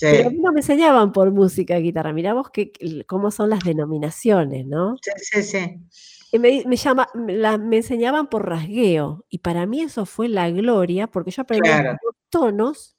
[0.00, 2.12] Pero no me enseñaban por música guitarra.
[2.12, 2.72] Miramos que,
[3.06, 4.96] cómo son las denominaciones, ¿no?
[5.00, 5.80] Sí, sí, sí.
[6.32, 9.24] Y me, llama, me enseñaban por rasgueo.
[9.28, 12.93] Y para mí eso fue la gloria, porque yo aprendí los tonos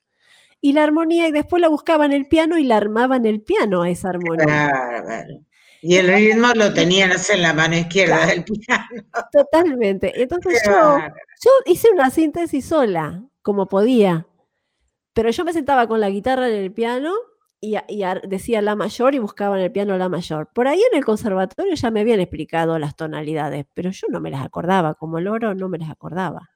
[0.65, 3.39] y la armonía y después la buscaba en el piano y la armaba en el
[3.39, 4.45] piano a esa armonía.
[4.45, 5.43] Claro,
[5.83, 8.87] Y el ritmo lo tenían en la mano izquierda del piano.
[9.31, 10.19] Totalmente.
[10.19, 14.25] Entonces yo, hice una síntesis sola, como podía.
[15.13, 17.13] Pero yo me sentaba con la guitarra en el piano
[17.61, 17.77] y,
[18.27, 20.49] decía la mayor y buscaba en el piano la mayor.
[20.51, 24.31] Por ahí en el conservatorio ya me habían explicado las tonalidades, pero yo no me
[24.31, 26.54] las acordaba, como el oro no me las acordaba.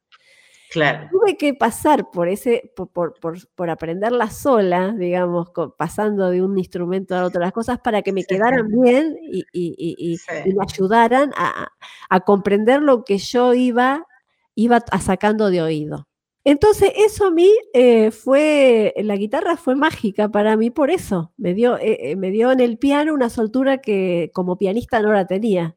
[0.69, 1.07] Claro.
[1.11, 3.13] Tuve que pasar por ese, por, por,
[3.55, 8.23] por, aprenderla sola, digamos, pasando de un instrumento a otro, las cosas para que me
[8.23, 10.17] quedaran bien y, y, y,
[10.53, 11.69] me ayudaran a,
[12.09, 14.05] a, comprender lo que yo iba,
[14.53, 16.07] iba sacando de oído.
[16.43, 21.33] Entonces, eso a mí eh, fue, la guitarra fue mágica para mí por eso.
[21.37, 25.11] Me dio, eh, eh, me dio en el piano una soltura que como pianista no
[25.11, 25.75] la tenía.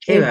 [0.00, 0.24] Qué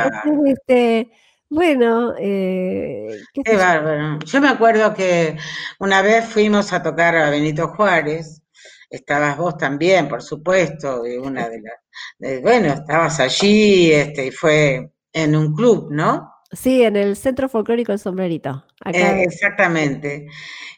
[0.45, 1.11] este,
[1.49, 4.19] bueno, eh, qué, bárbaro.
[4.19, 5.37] Yo me acuerdo que
[5.79, 8.41] una vez fuimos a tocar a Benito Juárez,
[8.89, 14.91] estabas vos también, por supuesto, y una de las, bueno, estabas allí, este, y fue
[15.13, 16.31] en un club, ¿no?
[16.51, 18.65] Sí, en el Centro Folclórico del Sombrerito.
[18.85, 20.27] Eh, exactamente.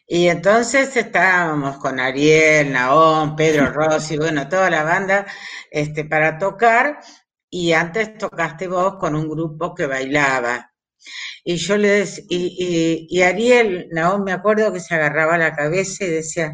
[0.08, 5.28] Y entonces estábamos con Ariel, Naón, Pedro Rossi, bueno, toda la banda,
[5.70, 7.00] este, para tocar,
[7.50, 10.72] y antes tocaste vos con un grupo que bailaba.
[11.44, 16.04] Y yo le decía, y, y, Ariel, no me acuerdo que se agarraba la cabeza
[16.06, 16.52] y decía,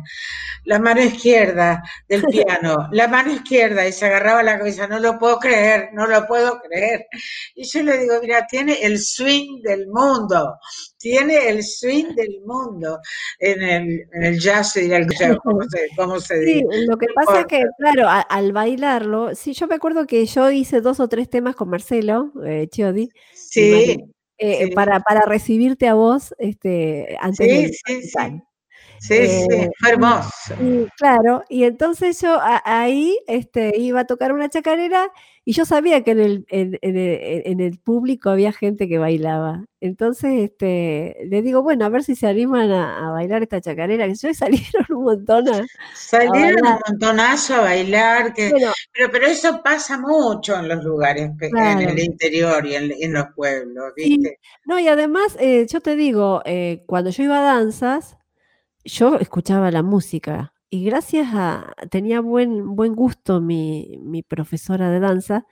[0.66, 5.18] la mano izquierda del piano, la mano izquierda, y se agarraba la cabeza, no lo
[5.18, 7.08] puedo creer, no lo puedo creer.
[7.56, 10.58] Y yo le digo, mira, tiene el swing del mundo,
[11.06, 13.00] tiene el swing del mundo
[13.38, 15.06] en el, en el jazz y el
[15.44, 16.66] ¿cómo se, cómo se dice?
[16.72, 20.50] Sí, lo que pasa es que, claro, al bailarlo, sí, yo me acuerdo que yo
[20.50, 23.12] hice dos o tres temas con Marcelo eh, Chiodi.
[23.36, 24.04] Sí.
[24.40, 28.42] Eh, para, para recibirte a vos este, antes sí, sí, sí.
[29.00, 30.56] Sí, sí, eh, fue hermoso.
[30.60, 35.12] Y, claro, y entonces yo ahí este, iba a tocar una chacarera
[35.48, 39.66] y yo sabía que en el, en, el, público había gente que bailaba.
[39.80, 44.16] Entonces este, le digo, bueno, a ver si se animan a, bailar esta chacarera, que
[44.16, 48.54] yo salieron un montón a, Salieron un montonazo a bailar, que,
[48.92, 53.94] pero, pero eso pasa mucho en los lugares, en el interior y en, los pueblos,
[53.96, 54.40] ¿viste?
[54.66, 58.18] No, y además, eh, yo te digo, eh, cuando yo iba a danzas,
[58.84, 65.46] yo escuchaba la música y gracias a, tenía buen, buen gusto mi, profesora de danza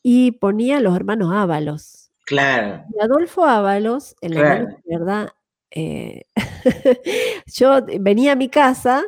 [0.00, 2.12] y ponía los hermanos Ábalos.
[2.24, 2.84] Claro.
[2.94, 5.30] Y Adolfo Ábalos, en la verdad,
[5.72, 6.22] eh,
[7.46, 9.02] yo venía a mi casa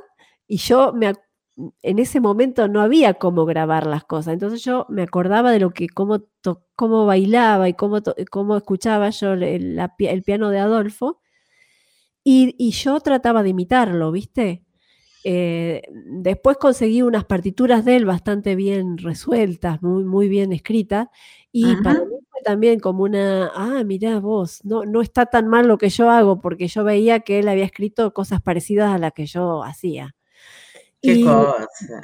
[0.48, 1.12] y yo me
[1.82, 5.70] en ese momento no había cómo grabar las cosas, entonces yo me acordaba de lo
[5.70, 6.24] que cómo,
[6.74, 8.00] cómo bailaba y cómo,
[8.30, 11.20] cómo escuchaba yo el, el piano de Adolfo
[12.24, 14.62] y, yo trataba de imitarlo, ¿viste?
[15.24, 21.08] Eh, después conseguí unas partituras de él bastante bien resueltas, muy, muy bien escritas,
[21.52, 25.68] y para mí fue también como una, ah, mirá vos, no, no está tan mal
[25.68, 29.12] lo que yo hago, porque yo veía que él había escrito cosas parecidas a las
[29.12, 30.16] que yo hacía.
[31.00, 31.26] y,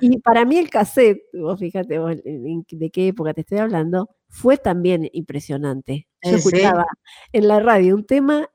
[0.01, 5.09] y, para mí el cassette, vos fíjate de qué época te estoy hablando, fue también
[5.13, 6.09] impresionante.
[6.23, 6.87] Yo escuchaba
[7.33, 8.51] en la radio un tema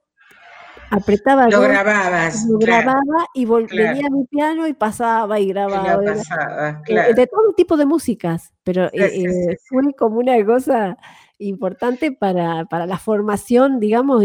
[0.94, 6.14] apretaba lo grababas lo grababa y venía a mi piano y pasaba y grababa
[6.88, 10.98] eh, de todo tipo de músicas pero eh, eh, fue como una cosa
[11.40, 14.24] importante para, la formación digamos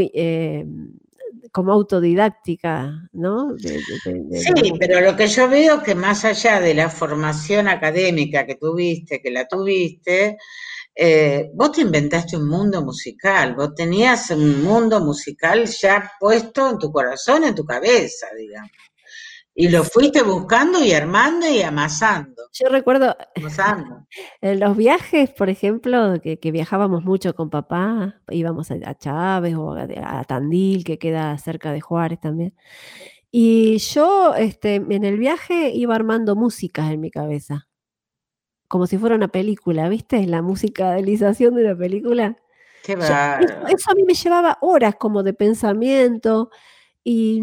[1.53, 3.57] como autodidáctica, ¿no?
[3.59, 9.21] sí, pero lo que yo veo que más allá de la formación académica que tuviste,
[9.21, 10.37] que la tuviste,
[11.01, 16.79] eh, vos te inventaste un mundo musical, vos tenías un mundo musical ya puesto en
[16.79, 18.73] tu corazón, en tu cabeza, digamos.
[19.55, 22.43] Y lo fuiste buscando y armando y amasando.
[22.53, 23.17] Yo recuerdo
[24.41, 30.25] en los viajes, por ejemplo, que, viajábamos mucho con papá, íbamos a, Chávez o a,
[30.25, 32.57] Tandil, que queda cerca de Juárez también.
[33.31, 37.68] Y yo este, en el viaje iba armando músicas en mi cabeza
[38.69, 40.27] como si fuera una película, ¿viste?
[40.27, 42.37] La musicalización de una película.
[42.85, 43.41] Qué va.
[43.69, 46.51] Eso, a mí me llevaba horas como de pensamiento
[47.03, 47.43] y,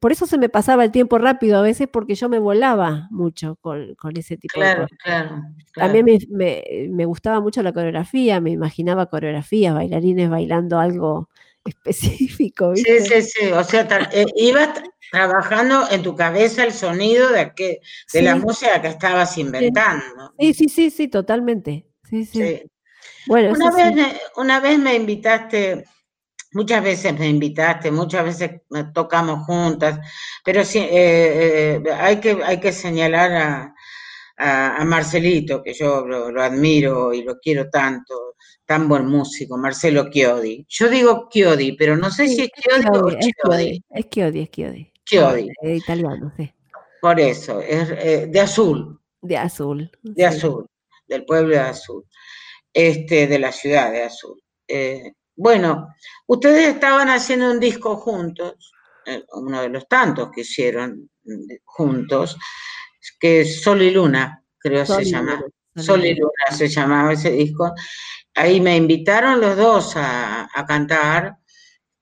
[0.00, 3.56] por eso se me pasaba el tiempo rápido a veces porque yo me volaba mucho
[3.60, 4.90] con, ese tipo de cosas.
[5.02, 5.42] Claro, claro.
[5.74, 11.28] También me, me, gustaba mucho la coreografía, me imaginaba coreografías, bailarines bailando algo
[11.64, 12.72] específico.
[12.72, 13.00] ¿viste?
[13.00, 13.52] Sí, sí, sí.
[13.52, 17.80] O sea, eh, ibas trabajando en tu cabeza el sonido de, que,
[18.12, 20.32] de la música que estabas inventando.
[20.38, 21.86] Sí, sí, sí, sí, totalmente.
[22.08, 22.62] Sí, sí.
[23.26, 25.84] Bueno, una, vez, Me, una vez me invitaste,
[26.52, 28.62] muchas veces me invitaste, muchas veces
[28.94, 30.00] tocamos juntas,
[30.44, 33.74] pero sí, eh, eh, hay, que, hay que señalar a,
[34.42, 38.34] a, Marcelito, que yo lo, admiro y lo quiero tanto,
[38.64, 40.66] tan buen músico, Marcelo Chiodi.
[40.68, 43.84] Yo digo Chiodi, pero no sé si es Chiodi, o Chiodi.
[43.90, 44.92] Es Chiodi, es Chiodi.
[45.04, 45.48] Chiodi.
[45.62, 46.50] italiano, sí.
[47.00, 49.00] Por eso, es eh, de azul.
[49.20, 49.90] De azul.
[50.02, 50.66] De azul,
[51.06, 52.04] del pueblo de azul.
[52.72, 54.42] Este, de la ciudad de azul.
[54.66, 55.88] Eh, bueno,
[56.26, 58.72] ustedes estaban haciendo un disco juntos,
[59.06, 61.10] eh, uno de los tantos que hicieron
[61.64, 62.36] juntos,
[63.22, 65.40] que es Sol y Luna, creo se llama.
[65.76, 67.72] Sol y Luna se llamaba ese disco.
[68.34, 71.36] Ahí me invitaron los dos a, a cantar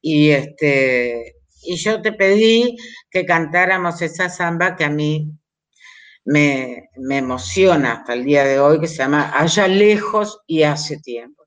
[0.01, 2.75] y este y yo te pedí
[3.11, 5.31] que cantáramos esa samba que a mí
[6.25, 11.45] me, emociona hasta el día de hoy, que se llama Allá lejos y hace tiempo.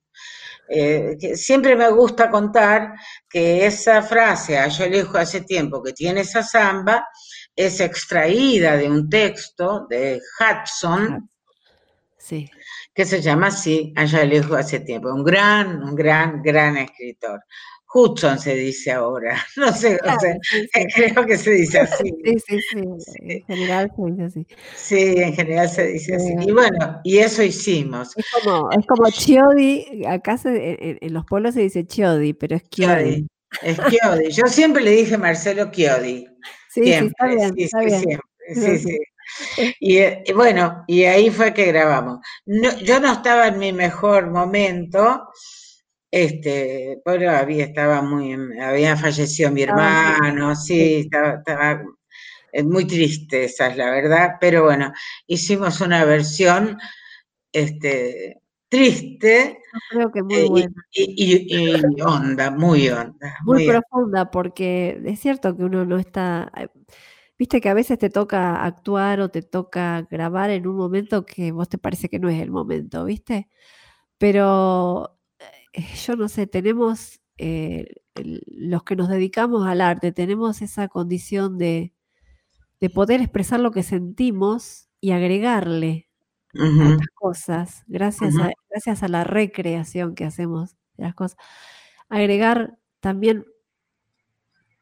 [0.70, 2.94] Eh, siempre me gusta contar
[3.28, 7.08] que esa frase, allá lejos hace tiempo, que tiene esa samba,
[7.56, 11.30] es extraída de un texto de Hudson,
[12.18, 12.50] sí.
[12.94, 15.14] que se llama así, allá lejos hace tiempo.
[15.14, 17.42] Un gran, un gran, gran escritor.
[17.94, 20.00] Hudson se dice ahora, no sé,
[20.96, 22.12] creo que se dice así.
[22.24, 22.60] Sí, sí,
[23.00, 24.48] sí, en general se dice así.
[24.76, 26.34] Sí, en general se dice así.
[26.42, 28.18] Y bueno, y eso hicimos.
[28.18, 33.28] Es como, es como Chiodi, acá en, los pueblos se dice Chiodi, pero es Chiodi.
[33.62, 34.32] Es Chiodi.
[34.32, 36.28] Yo siempre le dije Marcelo Chiodi.
[36.74, 38.20] Sí, sí, está bien, Siempre.
[38.56, 39.00] Sí, sí.
[39.80, 42.20] Y, bueno, y ahí fue que grabamos.
[42.84, 45.30] yo no estaba en mi mejor momento,
[46.12, 51.82] este, pero había, estaba muy, había fallecido mi hermano, sí, estaba,
[52.52, 54.92] eh, muy triste, esa es la verdad, pero bueno,
[55.26, 56.78] hicimos una versión
[57.54, 58.42] este,
[58.74, 59.60] triste.
[59.92, 60.86] creo que muy buena.
[60.92, 63.38] Y, honda, muy honda.
[63.46, 66.52] Muy, profunda, porque es cierto que uno no está.
[66.58, 66.68] Eh,
[67.38, 71.52] viste que a veces te toca actuar o te toca grabar en un momento que
[71.52, 73.48] vos te parece que no es el momento, ¿viste?
[74.18, 75.20] Pero
[75.74, 81.60] eh, yo no sé, tenemos, eh, los que nos dedicamos al arte, tenemos esa condición
[81.60, 81.94] de,
[82.80, 86.10] de poder expresar lo que sentimos y agregarle
[86.54, 91.38] las cosas, gracias, a, gracias a la recreación que hacemos de las cosas.
[92.10, 93.46] Agregar también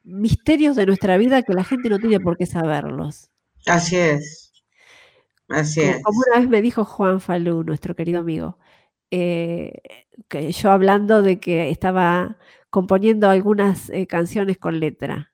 [0.03, 3.29] misterios de nuestra vida que la gente no tiene por qué saberlos.
[3.65, 4.51] Así es.
[5.47, 6.03] Así es.
[6.03, 8.57] Como una vez me dijo Juan Falú, nuestro querido amigo,
[9.11, 9.81] eh,
[10.27, 12.37] que yo hablando de que estaba
[12.69, 15.30] componiendo algunas eh, canciones con letra.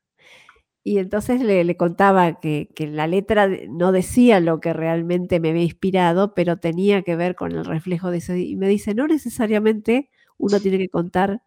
[0.88, 6.34] Y entonces le, contaba que, la letra no decía lo que realmente me había inspirado,
[6.34, 8.34] pero tenía que ver con el reflejo de eso.
[8.36, 11.42] Y me dice, no necesariamente uno tiene que contar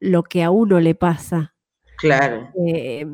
[0.00, 1.54] lo que a uno le pasa.
[1.96, 2.50] Claro.
[2.66, 3.06] Eh,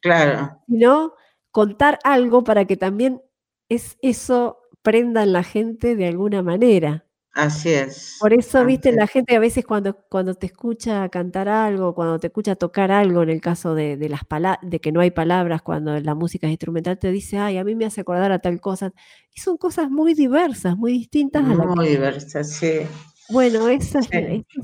[0.00, 0.58] claro.
[0.66, 1.12] Sino
[1.50, 3.20] contar algo para que también
[3.68, 7.04] es, eso prenda en la gente de alguna manera.
[7.34, 8.18] Así es.
[8.20, 12.26] Por eso, viste, la gente a veces cuando, cuando te escucha cantar algo, cuando te
[12.26, 14.20] escucha tocar algo, en el caso de, las
[14.60, 17.74] de que no hay palabras, cuando la música es instrumental, te dice, ay, a mí
[17.74, 18.92] me hace acordar a tal cosa.
[19.34, 21.42] Y son cosas muy diversas, muy distintas.
[21.42, 22.80] Muy, a muy diversas, sí.
[23.30, 24.08] Bueno, ese es,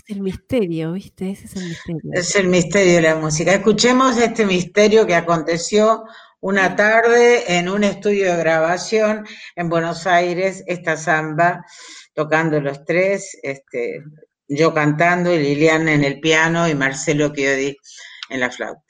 [0.08, 1.30] el misterio, ¿viste?
[1.30, 2.10] Ese es el misterio.
[2.12, 3.54] Es el misterio de la música.
[3.54, 6.04] Escuchemos este misterio que aconteció
[6.40, 11.64] una tarde en un estudio de grabación en Buenos Aires, esta samba
[12.18, 14.02] tocando los tres, este,
[14.48, 17.76] yo cantando y Liliana en el piano y Marcelo Chiodi
[18.28, 18.88] en la flauta.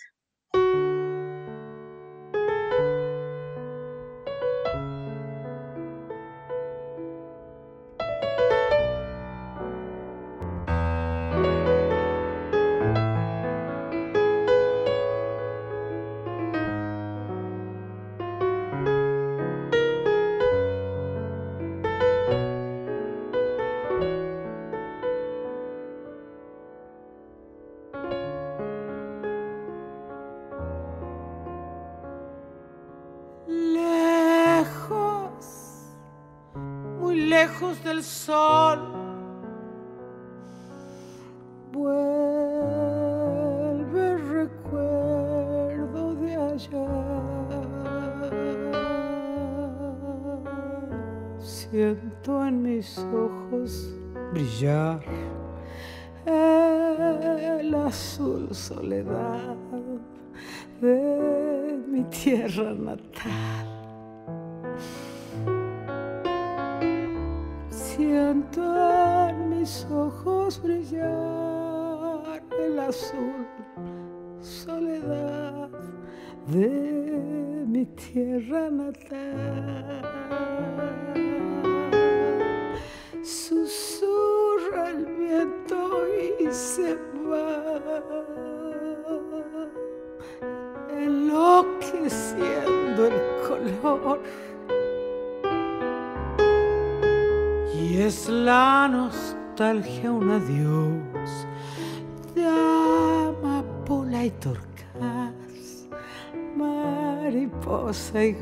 [108.15, 108.35] Y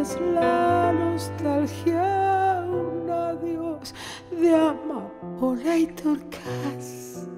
[0.00, 3.94] es la nostalgia un adiós
[4.30, 7.28] de amapola y torcas,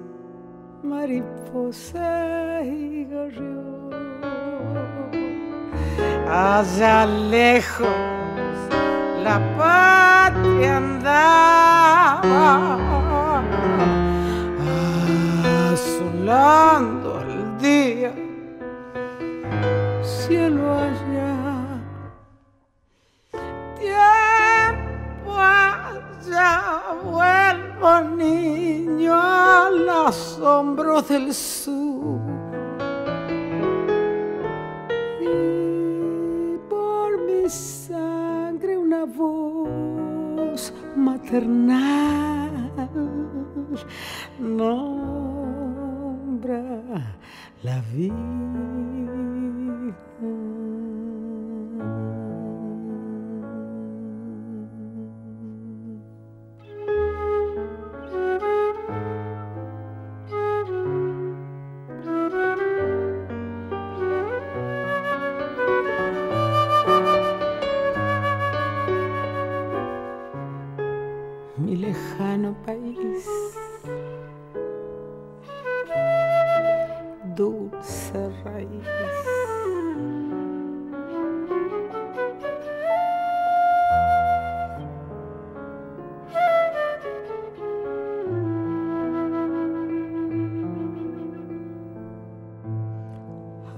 [0.83, 3.89] mariposa y gorrión.
[6.29, 7.87] Allá lejos
[9.21, 11.57] la patria andaba
[15.73, 17.16] azulando
[17.59, 18.13] día,
[20.03, 21.81] cielo allá,
[23.79, 32.19] tiempo allá, vuelvo niño al asombro del sur.
[35.21, 42.71] Y por mi sangre una voz maternal
[44.39, 44.97] nombra
[47.63, 48.13] la vida.
[71.57, 73.27] Mi lejano país
[77.37, 78.87] dulce raíz.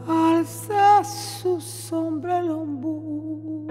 [0.08, 3.68] alza su sombra el ombú.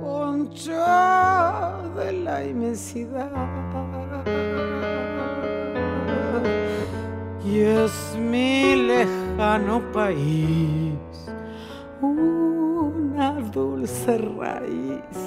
[0.00, 0.72] Poncho
[1.96, 3.87] de la inmensidad.
[7.68, 10.94] Es mi lejano país
[12.00, 15.18] una dulce raíz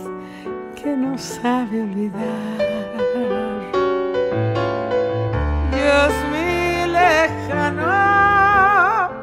[0.81, 2.57] que no sabe olvidar.
[5.71, 7.85] Y es mi lejano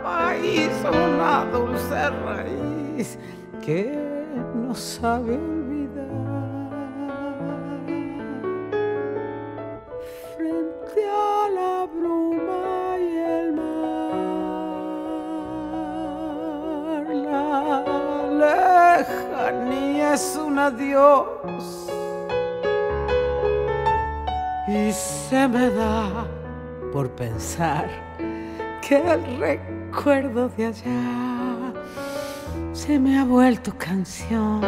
[0.02, 3.18] país, una dulce raíz
[3.64, 3.98] que
[4.54, 5.67] no sabe olvidar.
[20.14, 21.26] Es un adiós
[24.66, 26.26] y se me da
[26.92, 27.88] por pensar
[28.80, 31.72] que el recuerdo de allá
[32.72, 34.60] se me ha vuelto canción.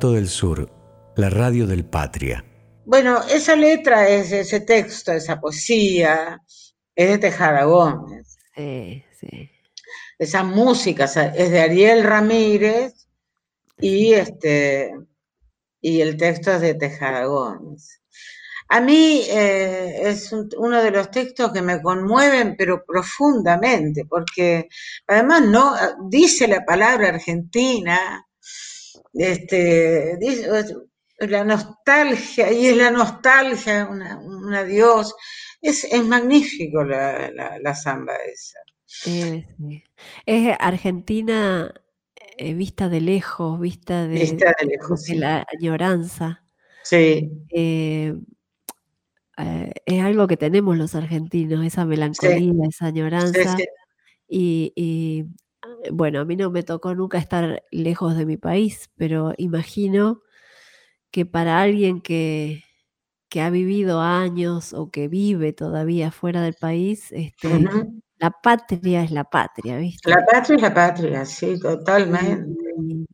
[0.00, 0.72] Viento del Sur,
[1.16, 2.42] la radio del Patria.
[2.86, 6.40] Bueno, esa letra, es, ese texto, esa poesía,
[6.94, 8.38] es de Tejada Gómez.
[8.56, 9.50] Sí, sí.
[10.18, 13.08] Esa música es de Ariel Ramírez
[13.78, 14.94] y, este,
[15.82, 18.00] y el texto es de Tejada Gómez.
[18.70, 24.66] A mí eh, es un- uno de los textos que me conmueven, pero profundamente, porque
[25.06, 25.74] además no
[26.08, 28.26] dice la palabra Argentina,
[29.12, 30.18] este,
[31.18, 35.14] la nostalgia, y es la nostalgia, una, un adiós.
[35.60, 38.58] Es, es magnífico la, la, la samba esa.
[40.26, 41.72] Es Argentina
[42.38, 45.14] eh, vista de lejos, vista de, Vista de lejos, de sí.
[45.18, 46.42] la añoranza.
[46.82, 48.14] Sí, Eh,
[49.36, 53.56] eh, es algo que tenemos los argentinos, esa melancolía, esa añoranza.
[53.56, 53.64] sí.
[54.32, 55.24] Y, y,
[55.92, 60.22] bueno, a mí no me tocó nunca estar lejos de mi país, pero imagino
[61.10, 62.62] que para alguien que,
[63.28, 67.48] que ha vivido años o que vive todavía fuera del país, este,
[68.18, 70.10] la patria es la patria, ¿viste?
[70.10, 72.54] La patria es la patria, sí, totalmente.
[72.78, 73.06] Y-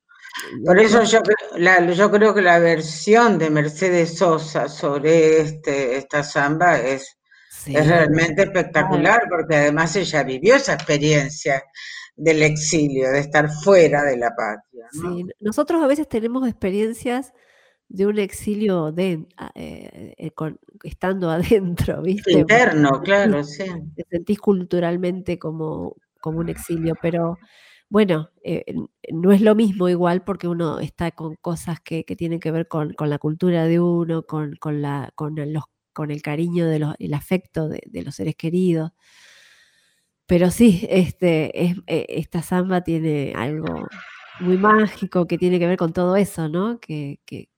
[0.64, 5.96] Por eso yo, creo- la- yo creo que la versión de Mercedes Sosa sobre este,
[5.96, 7.16] esta samba es,
[7.50, 11.62] sí, es realmente espectacular, porque además ella vivió esa experiencia
[12.16, 14.86] del exilio, de estar fuera de la patria.
[14.94, 15.16] ¿no?
[15.16, 15.26] sí.
[15.40, 17.32] Nosotros a veces tenemos experiencias
[17.88, 21.30] de un exilio de, eh, eh, con- estando
[21.90, 22.32] adentro, ¿viste?
[22.32, 23.64] Interno, claro, sí.
[23.94, 27.38] te sentís culturalmente como, como un exilio, pero
[27.88, 28.64] bueno, eh,
[29.12, 32.66] no es lo mismo igual porque uno está con cosas que, que tienen que ver
[32.66, 36.66] con, con la cultura de uno, con, con, la, con, el, los, con el cariño,
[36.66, 38.90] de los, el afecto de, de los seres queridos.
[40.26, 43.86] Pero sí, este, es, eh, esta samba tiene algo
[44.40, 46.80] muy mágico que tiene que ver con todo eso, ¿no?
[46.80, 47.48] Que, que,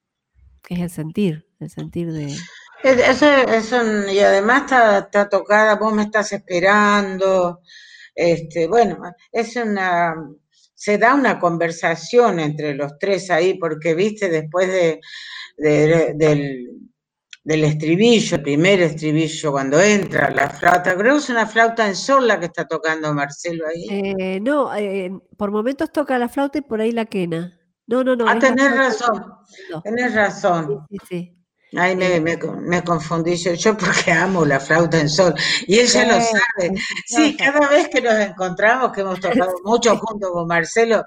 [0.63, 2.47] que es el sentir, el sentir de...
[2.83, 7.61] Es- Eso, es un- y además está, está tocada, vos me estás esperando.
[8.15, 8.99] Este, bueno,
[9.33, 10.15] es una,
[10.75, 15.01] se da una conversación entre los tres ahí, porque viste, después de,
[15.57, 16.88] de- del,
[17.45, 21.97] del estribillo, el primer estribillo, cuando entra la flauta, creo que es una flauta en
[21.97, 23.87] sol la que está tocando Marcelo ahí.
[23.91, 27.59] Eh, no, eh, por momentos toca la flauta y por ahí la quena.
[27.87, 28.29] No, no, no.
[28.29, 29.25] ah, tenés razón,
[29.71, 29.83] no.
[29.83, 30.87] tenés Sí, razón.
[30.91, 31.39] sí, sí.
[31.77, 35.35] Ay, me, me, confundí yo, yo porque amo la flauta en sol.
[35.67, 36.75] Y ella lo sabe.
[37.05, 41.05] Sí, cada vez que nos encontramos, que hemos tocado mucho junto con Marcelo,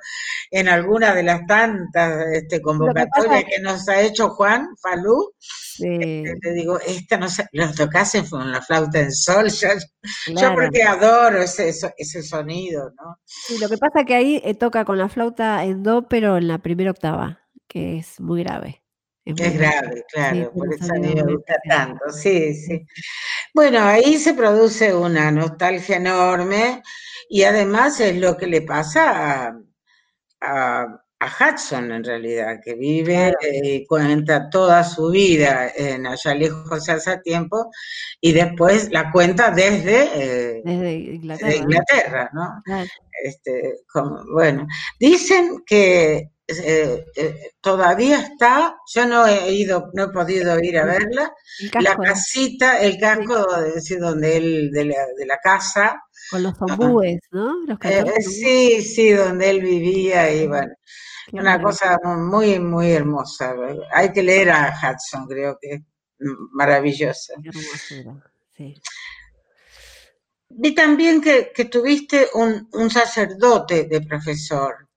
[0.51, 5.33] en alguna de las tantas este, convocatorias que, nos ha hecho Juan Falú,
[5.81, 9.49] este, te digo, esta no sé, lo tocase con la flauta en sol.
[9.49, 13.19] Yo, porque adoro ese, ese sonido, ¿no?
[13.25, 16.37] Sí, lo que pasa es que ahí eh, toca con la flauta en do, pero
[16.37, 18.81] en la primera octava, que es muy grave.
[19.23, 22.85] Es, grave, claro, por eso me gusta tanto, sí, sí.
[23.53, 26.81] Bueno, ahí se produce una nostalgia enorme
[27.29, 29.55] y además es lo que le pasa
[30.41, 36.89] a, Hudson en realidad, que vive y eh, cuenta toda su vida en allá lejos
[36.89, 37.71] hace tiempo
[38.19, 42.61] y después la cuenta desde, eh, Inglaterra, ¿no?
[43.23, 43.81] Este,
[44.33, 44.67] bueno,
[44.99, 50.85] dicen que eh, eh, todavía está, yo no he ido, no he podido ir a
[50.85, 51.31] verla,
[51.79, 53.47] la casita, el casco
[53.99, 54.85] donde él, de
[55.25, 56.01] la, casa.
[56.29, 57.53] Con los bambúes, ¿no?
[57.83, 60.73] Eh, sí, sí, donde él vivía y bueno,
[61.31, 63.55] una cosa muy, muy hermosa.
[63.93, 65.81] Hay que leer a Hudson, creo que es
[66.51, 67.33] maravillosa.
[68.55, 68.75] Sí.
[70.49, 74.89] Vi también que, tuviste un, un sacerdote de profesor.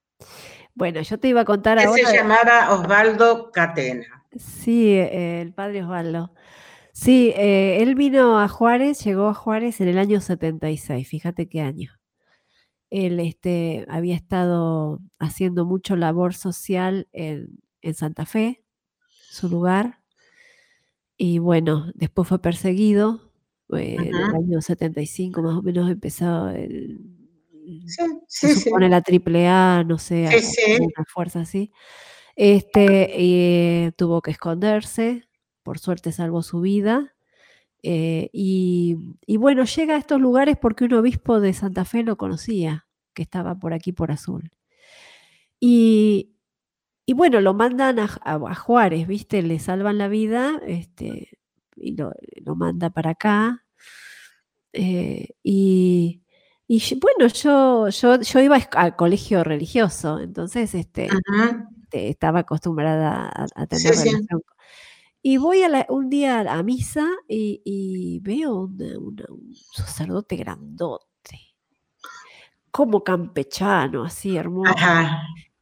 [0.75, 2.09] Bueno, yo te iba a contar ahora.
[2.09, 4.27] Se llamaba Osvaldo Catena.
[4.37, 6.35] Sí, eh, el padre Osvaldo.
[6.93, 11.61] Sí, eh, él vino a Juárez, llegó a Juárez en el año 76, fíjate qué
[11.61, 11.91] año.
[12.95, 17.59] Él este, había estado haciendo mucho labor social en,
[17.95, 18.65] Santa Fe,
[19.31, 20.01] su lugar,
[21.17, 23.33] y bueno, después fue perseguido.
[23.77, 27.01] Eh, en el año 75 más o menos empezó el,
[28.29, 30.29] se supone la triple A, no sé,
[30.81, 31.73] una fuerza así.
[32.37, 35.29] Este, y, tuvo que esconderse,
[35.63, 37.15] por suerte salvó su vida.
[37.83, 38.97] Eh, y,
[39.37, 42.84] bueno, llega a estos lugares porque un obispo de Santa Fe lo conocía,
[43.15, 44.51] que estaba por aquí por Azul.
[45.61, 46.35] Y,
[47.15, 49.43] bueno, lo mandan a, Juárez, ¿viste?
[49.43, 51.39] Le salvan la vida este,
[51.77, 52.13] y lo,
[52.57, 53.65] manda para acá.
[54.73, 56.23] Eh, y,
[56.67, 61.09] y bueno, yo, yo, yo iba al colegio religioso, entonces este,
[61.83, 64.43] este estaba acostumbrada a, tener relación.
[65.23, 71.07] Y voy a un día a misa y, veo un sacerdote grandote,
[72.75, 74.75] como campechano, así hermoso.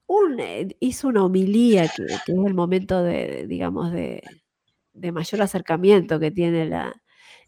[0.06, 4.22] Un, eh, hizo una homilía que, es el momento de, digamos, de,
[4.94, 6.90] mayor acercamiento que tiene la,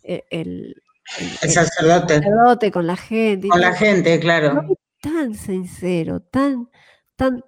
[0.02, 0.82] e, el,
[1.18, 2.70] el, sacerdote.
[2.70, 3.48] con la gente.
[3.48, 4.66] Con la gente, claro.
[5.00, 6.68] Tan sincero, tan,
[7.16, 7.42] tan,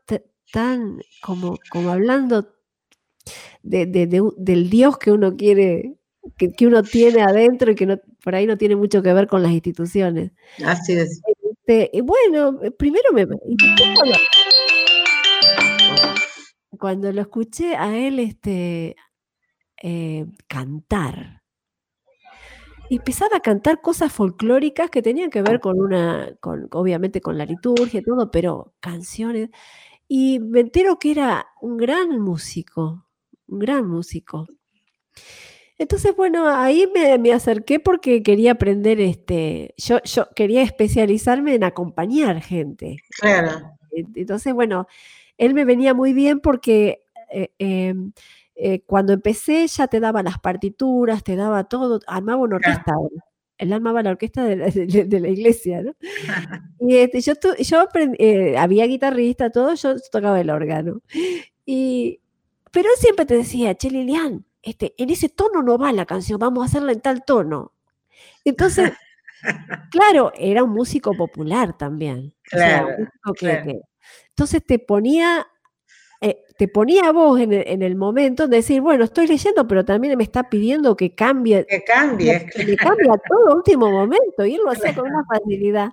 [0.51, 2.49] tan como, como hablando
[3.63, 3.85] de,
[4.39, 5.99] del Dios que uno quiere,
[6.39, 9.43] que, uno tiene adentro y que no, por ahí no tiene mucho que ver con
[9.43, 10.33] las instituciones.
[10.65, 11.21] Así es.
[11.67, 13.27] Este, bueno, primero me...
[16.79, 18.95] Cuando lo escuché a él este,
[19.83, 21.43] eh, cantar,
[22.89, 27.47] empezaba a cantar cosas folclóricas que tenían que ver con una, con, obviamente con la
[27.47, 29.51] liturgia y todo, pero canciones.
[30.07, 33.09] Y me entero que era un gran músico,
[33.49, 34.47] un gran músico.
[35.79, 42.41] Entonces, bueno, ahí me, acerqué porque quería aprender, este, yo, yo quería especializarme en acompañar
[42.41, 42.97] gente.
[43.21, 43.77] Claro.
[43.91, 44.87] Entonces, bueno,
[45.37, 48.13] él me venía muy bien porque eh, em,
[48.55, 52.95] eh, cuando empecé ya te daba las partituras, te daba todo, armaba una orquesta
[53.59, 54.69] Él armaba la orquesta de la,
[55.29, 55.93] iglesia, ¿no?
[56.81, 61.03] y este, yo, yo aprendí, eh, había guitarrista, todo, yo tocaba el órgano.
[61.67, 62.21] Y,
[62.73, 66.41] pero él siempre te decía, che Lilian, este, en ese tono no va la canción,
[66.41, 67.73] vamos a hacerla en tal tono.
[68.45, 68.93] Entonces,
[69.91, 72.35] claro, era un músico popular también.
[72.43, 72.89] Claro,
[74.31, 75.47] entonces te ponía
[76.21, 80.17] eh, te ponía a vos en el, momento de decir, bueno, estoy leyendo, pero también
[80.17, 81.65] me está pidiendo que cambie.
[81.67, 82.47] Que cambie.
[82.57, 84.45] Que, cambie a todo último momento.
[84.45, 85.91] Y él lo hacía con una facilidad.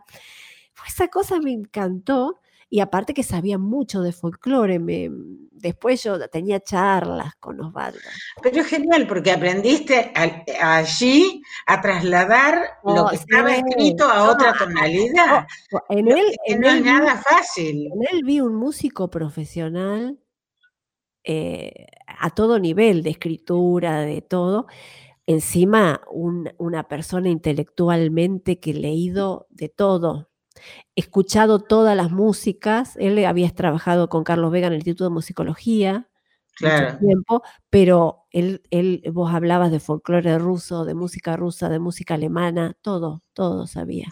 [0.88, 2.40] Esa cosa me encantó.
[2.74, 5.08] Y aparte que sabía mucho de folclore, me,
[5.52, 8.00] después yo tenía charlas con Osvaldo.
[8.42, 10.12] Pero es genial, porque aprendiste
[10.60, 15.46] allí a trasladar lo oh, que estaba escrito a otra tonalidad.
[15.72, 17.92] Oh, en él, no es nada fácil.
[17.94, 20.18] En él vi un músico profesional
[21.24, 24.66] eh, a todo nivel de escritura, de todo.
[25.28, 26.02] Encima,
[26.58, 30.33] una persona intelectualmente que leído de todo,
[30.96, 32.96] escuchado todas las músicas.
[32.98, 36.10] Él había trabajado con Carlos Vega en el Instituto de Musicología,
[36.62, 42.14] mucho tiempo, pero él, él, vos hablabas de folclore ruso, de música rusa, de música
[42.14, 44.08] alemana, todo, todo sabía.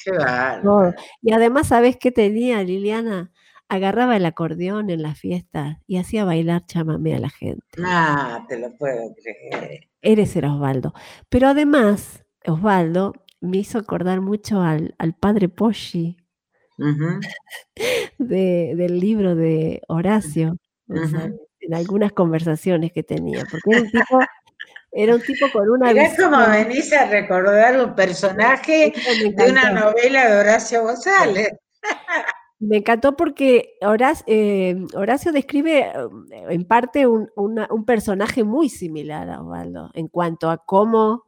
[1.21, 3.31] Y además, ¿sabés qué tenía Liliana?
[3.69, 7.63] Agarraba el acordeón en las fiestas y hacía bailar chamamé a la gente.
[7.85, 9.87] Ah, te lo puedo creer.
[10.01, 10.93] Eres el Osvaldo.
[11.29, 15.49] Pero además, Osvaldo me hizo acordar mucho al, padre
[18.17, 20.57] Del libro de Horacio
[20.87, 24.19] en algunas conversaciones que tenía, porque era un tipo,
[24.91, 25.91] era un tipo con una...
[25.91, 28.93] Es como venís a recordar un personaje
[29.35, 31.51] de una novela de Horacio González.
[32.59, 35.93] Me encantó porque Horacio, eh, Horacio describe eh,
[36.49, 37.27] en parte un,
[37.87, 41.25] personaje muy similar a Osvaldo en cuanto a cómo,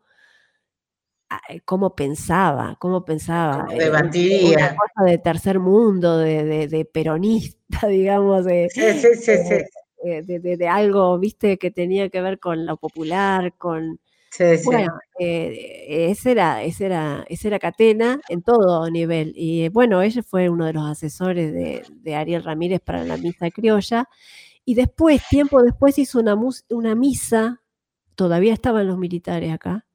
[1.66, 3.68] cómo pensaba, cómo pensaba.
[3.74, 4.50] Debatía.
[4.50, 8.46] Una cosa de tercer mundo, de, de peronista, digamos.
[8.46, 9.64] De, sí, sí, sí, sí.
[10.06, 14.00] Eh, de, algo, viste, que tenía que ver con lo popular, con...
[14.66, 19.32] Bueno, eh, ese, era, ese, era, ese era Catena en todo nivel.
[19.36, 24.10] Y bueno, ella fue uno de los asesores de, Ariel Ramírez para la misa criolla.
[24.66, 26.36] Y después, tiempo después, hizo una,
[26.70, 27.62] una misa,
[28.16, 29.86] todavía estaban los militares acá,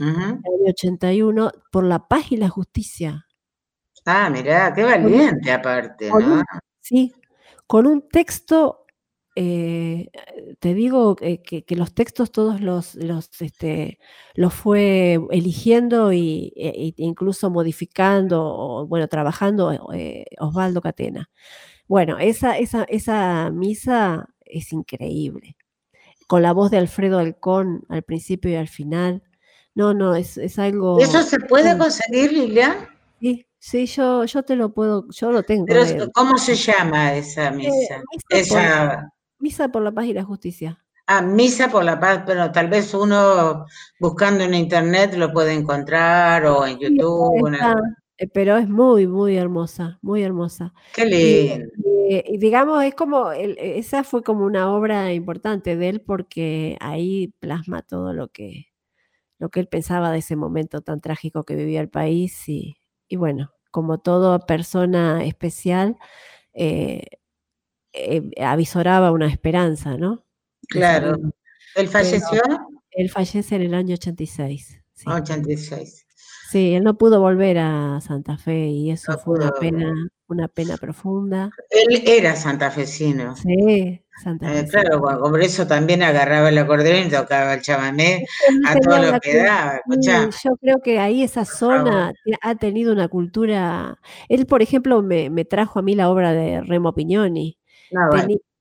[0.00, 3.26] en el 81, por la paz y la justicia.
[4.04, 6.42] Ah, mirá, qué valiente aparte, ¿no?
[6.80, 7.12] sí,
[7.66, 8.80] con un texto
[9.36, 10.10] eh,
[10.58, 13.98] te digo que, los textos todos los, los, este,
[14.34, 21.30] los fue eligiendo y, e, incluso modificando, o, bueno, trabajando eh, Osvaldo Catena.
[21.88, 25.56] Bueno, esa, esa, esa misa es increíble.
[26.28, 29.22] Con la voz de Alfredo Alcón al principio y al final.
[29.80, 31.00] No, no, es, es algo.
[31.00, 32.86] ¿Eso se puede conseguir, Lilian?
[33.18, 35.64] Sí, Sí, yo, yo te lo puedo, yo lo tengo.
[35.64, 38.02] Pero, ¿cómo se llama esa eh, misa?
[38.28, 39.12] esa...
[39.38, 40.82] Misa por la paz y la justicia.
[41.06, 43.64] Ah, Misa por la paz, pero tal vez uno
[43.98, 47.54] buscando en internet lo puede encontrar o en YouTube.
[48.18, 50.74] Eh, pero es muy, muy hermosa, muy hermosa.
[50.94, 51.70] Qué lindo.
[52.08, 57.82] Y, digamos, es como, esa fue como una obra importante de él porque ahí plasma
[57.82, 58.69] todo lo que,
[59.40, 62.76] lo que él pensaba de ese momento tan trágico que vivía el país y,
[63.10, 65.96] bueno, como toda persona especial,
[66.52, 67.02] eh,
[67.94, 70.24] eh, avisoraba una esperanza, ¿no?
[70.68, 71.16] Claro.
[71.74, 72.42] ¿Él falleció?
[72.90, 74.82] él fallece en el año 86.
[74.92, 75.04] Sí.
[75.08, 76.06] 86.
[76.50, 79.94] Sí, él no pudo volver a Santa Fe y eso fue una pena,
[80.26, 81.50] una pena profunda.
[81.70, 83.36] Él era santafesino.
[83.36, 88.24] Sí, Santa eh, claro, por eso también agarraba el acordeón y tocaba el chamamé
[88.66, 89.80] a todo lo que daba.
[90.00, 92.12] Yo creo que ahí esa zona
[92.42, 93.98] ha tenido una cultura.
[94.28, 97.58] Él, por ejemplo, me, me trajo a mí la obra de Remo Pignoni.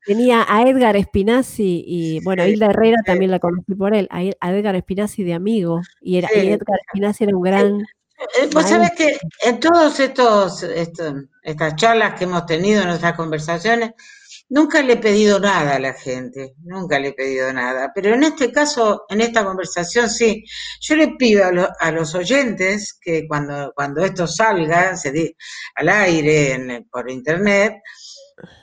[0.05, 4.79] Tenía a Edgar Spinazzi y, bueno, Hilda Herrera también la conocí por él, a, Edgar
[4.79, 7.81] Spinazzi de amigo, y, era, Edgar Spinazzi era un gran...
[7.81, 13.91] Eh, vos sabés que en todas estos, estas charlas que hemos tenido, en nuestras conversaciones,
[14.49, 18.23] nunca le he pedido nada a la gente, nunca le he pedido nada, pero en
[18.23, 20.43] este caso, en esta conversación sí,
[20.81, 21.45] yo le pido
[21.79, 25.35] a, los oyentes que cuando, cuando esto salga se
[25.75, 27.81] al aire por internet,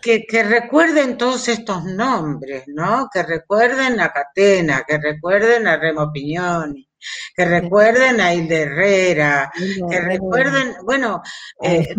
[0.00, 3.08] que, recuerden todos estos nombres, ¿no?
[3.12, 6.85] Que recuerden a Catena, que recuerden a Remo Pignoni,
[7.34, 9.50] que recuerden a Hilde Herrera,
[9.90, 11.22] que recuerden, bueno,
[11.62, 11.94] eh,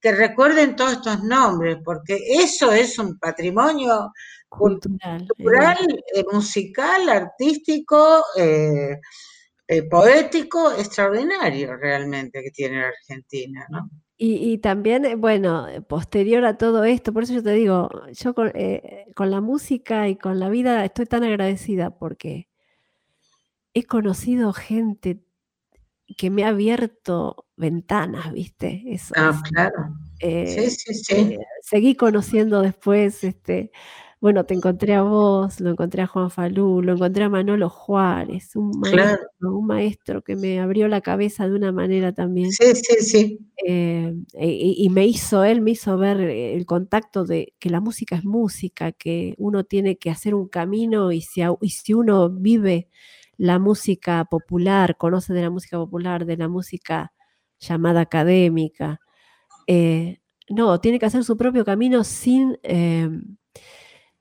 [0.00, 4.12] que recuerden todos estos nombres, porque eso es un patrimonio
[4.48, 5.78] cultural,
[6.14, 8.98] eh, musical, artístico, eh,
[9.88, 13.88] poético extraordinario realmente que tiene Argentina, ¿no?
[14.16, 19.06] Y, también, eh, bueno, posterior a todo esto, por eso yo te digo, yo eh,
[19.16, 22.48] con, la música y con la vida estoy tan agradecida porque
[23.74, 25.20] he conocido gente
[26.16, 28.82] que me ha abierto ventanas, ¿viste?
[28.86, 29.96] Eso, ah, claro.
[30.20, 31.38] sí, sí, sí.
[31.62, 33.72] seguí conociendo después, este,
[34.20, 38.56] bueno, te encontré a vos, lo encontré a Juan Falú, lo encontré a Manolo Juárez,
[38.56, 42.50] un maestro, un maestro que me abrió la cabeza de una manera también.
[42.52, 43.38] Sí, sí, sí.
[43.66, 48.24] Eh, y, me hizo, él me hizo ver el contacto de que la música es
[48.24, 52.88] música, que uno tiene que hacer un camino y si, y si uno vive
[53.36, 57.12] la música popular, conoce de la música popular, de la música
[57.58, 59.00] llamada académica,
[59.66, 62.58] eh, no, tiene que hacer su propio camino sin...
[62.62, 63.08] Eh,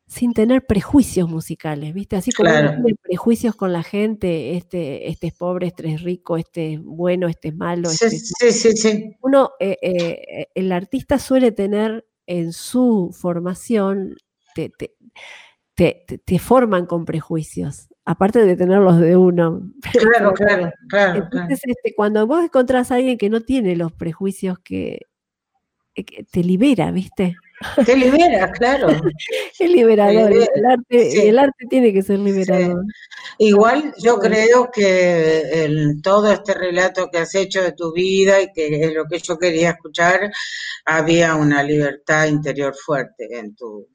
[0.05, 2.15] sin tener prejuicios musicales, ¿viste?
[2.15, 6.73] Así como tiene prejuicios con la gente, este, este es pobre, este es rico, este
[6.73, 7.89] es bueno, este es malo.
[7.89, 14.15] Sí, este sí, sí, Uno, eh, el artista suele tener en su formación
[14.53, 14.71] te,
[15.75, 19.61] te, forman con prejuicios, aparte de tenerlos de uno.
[19.91, 21.23] Claro, claro, claro.
[21.31, 25.07] Entonces, Este, cuando vos encontrás a alguien que no tiene los prejuicios que,
[25.95, 27.35] eh, que te libera, ¿viste?
[27.85, 28.87] Te libera, claro.
[29.59, 30.31] es liberador.
[30.33, 32.83] El, arte, el arte tiene que ser liberador.
[33.37, 38.51] Igual yo creo que en todo este relato que has hecho de tu vida y
[38.51, 40.31] que es lo que yo quería escuchar,
[40.85, 43.87] había una libertad interior fuerte en tu,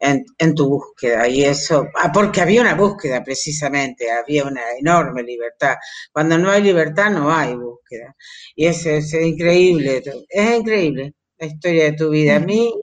[0.00, 5.76] en, tu búsqueda y eso, ah, porque había una búsqueda precisamente, había una enorme libertad.
[6.12, 8.14] Cuando no hay libertad no hay búsqueda.
[8.56, 12.36] Y eso es increíble, es increíble la historia de tu vida.
[12.36, 12.74] A mí,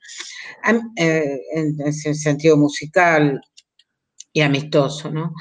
[0.97, 3.41] eh, en sentido musical
[4.33, 5.33] y amistoso, ¿no?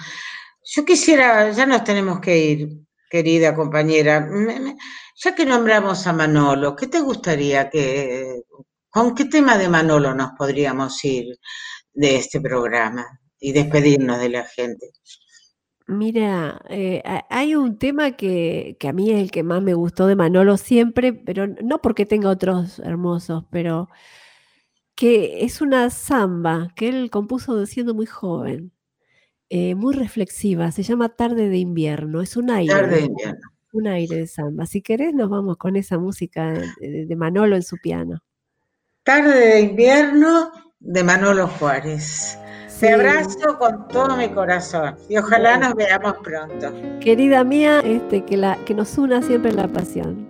[0.64, 2.68] Yo quisiera, ya nos tenemos que ir,
[3.10, 4.28] querida compañera,
[5.16, 8.42] ya que nombramos a Manolo, ¿qué te gustaría que,
[8.90, 11.38] con qué tema de Manolo nos podríamos ir
[11.92, 13.06] de este programa
[13.40, 14.90] y despedirnos de la gente?
[15.86, 20.16] Mira, eh, hay un tema que, a mí es el que más me gustó de
[20.16, 23.88] Manolo siempre, pero no porque tenga otros hermosos, pero
[24.94, 28.72] que es una samba que él compuso siendo muy joven,
[29.48, 32.74] eh, muy reflexiva, se llama Tarde de Invierno, es un aire.
[32.74, 33.48] Tarde de Invierno.
[33.72, 34.66] Un aire de samba.
[34.66, 38.22] Si querés, nos vamos con esa música de Manolo en su piano.
[39.08, 42.38] Tarde de Invierno de Manolo Juárez.
[42.78, 46.70] Te abrazo con todo mi corazón y ojalá nos veamos pronto.
[47.00, 50.28] Querida mía, este, que, la, que nos una siempre la pasión.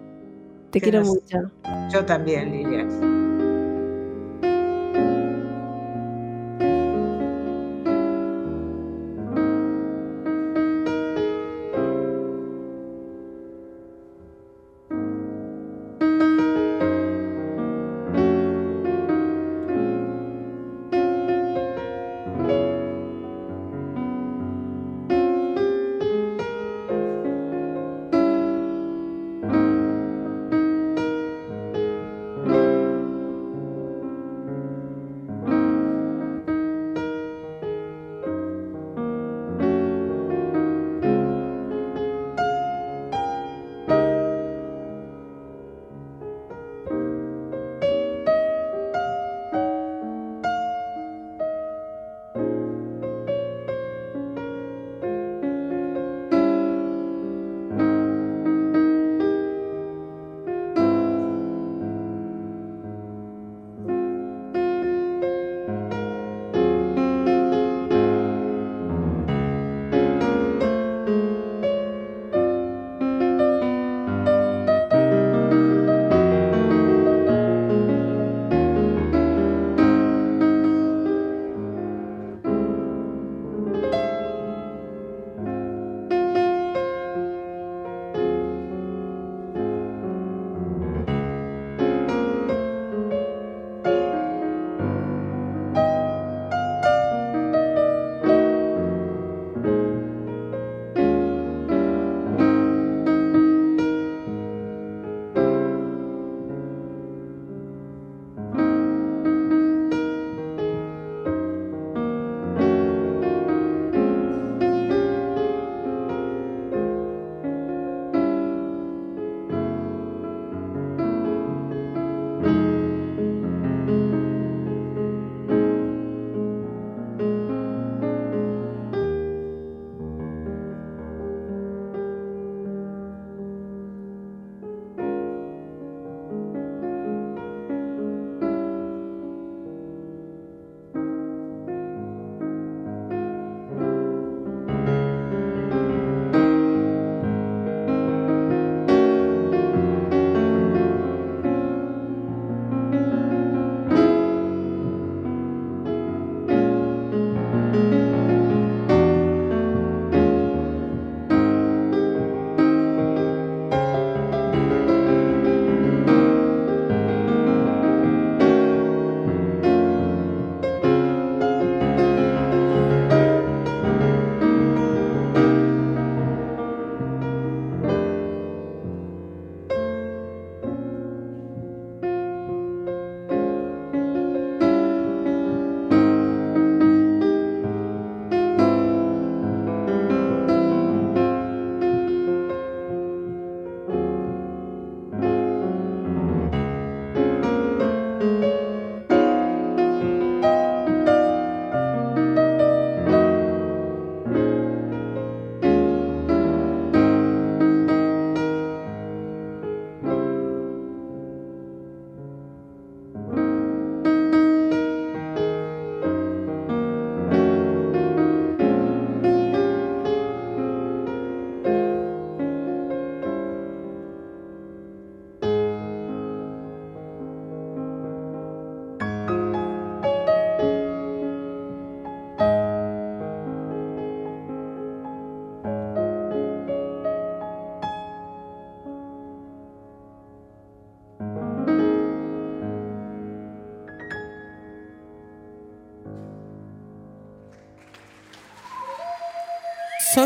[0.70, 1.50] Te quiero mucho.
[1.92, 3.17] Yo también, Lilian.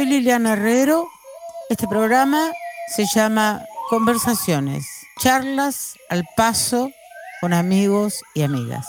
[0.03, 1.09] Soy Liliana Herrero.
[1.69, 2.51] Este programa
[2.89, 4.85] se llama Conversaciones,
[5.21, 6.91] charlas al paso
[7.41, 8.89] con amigos y amigas.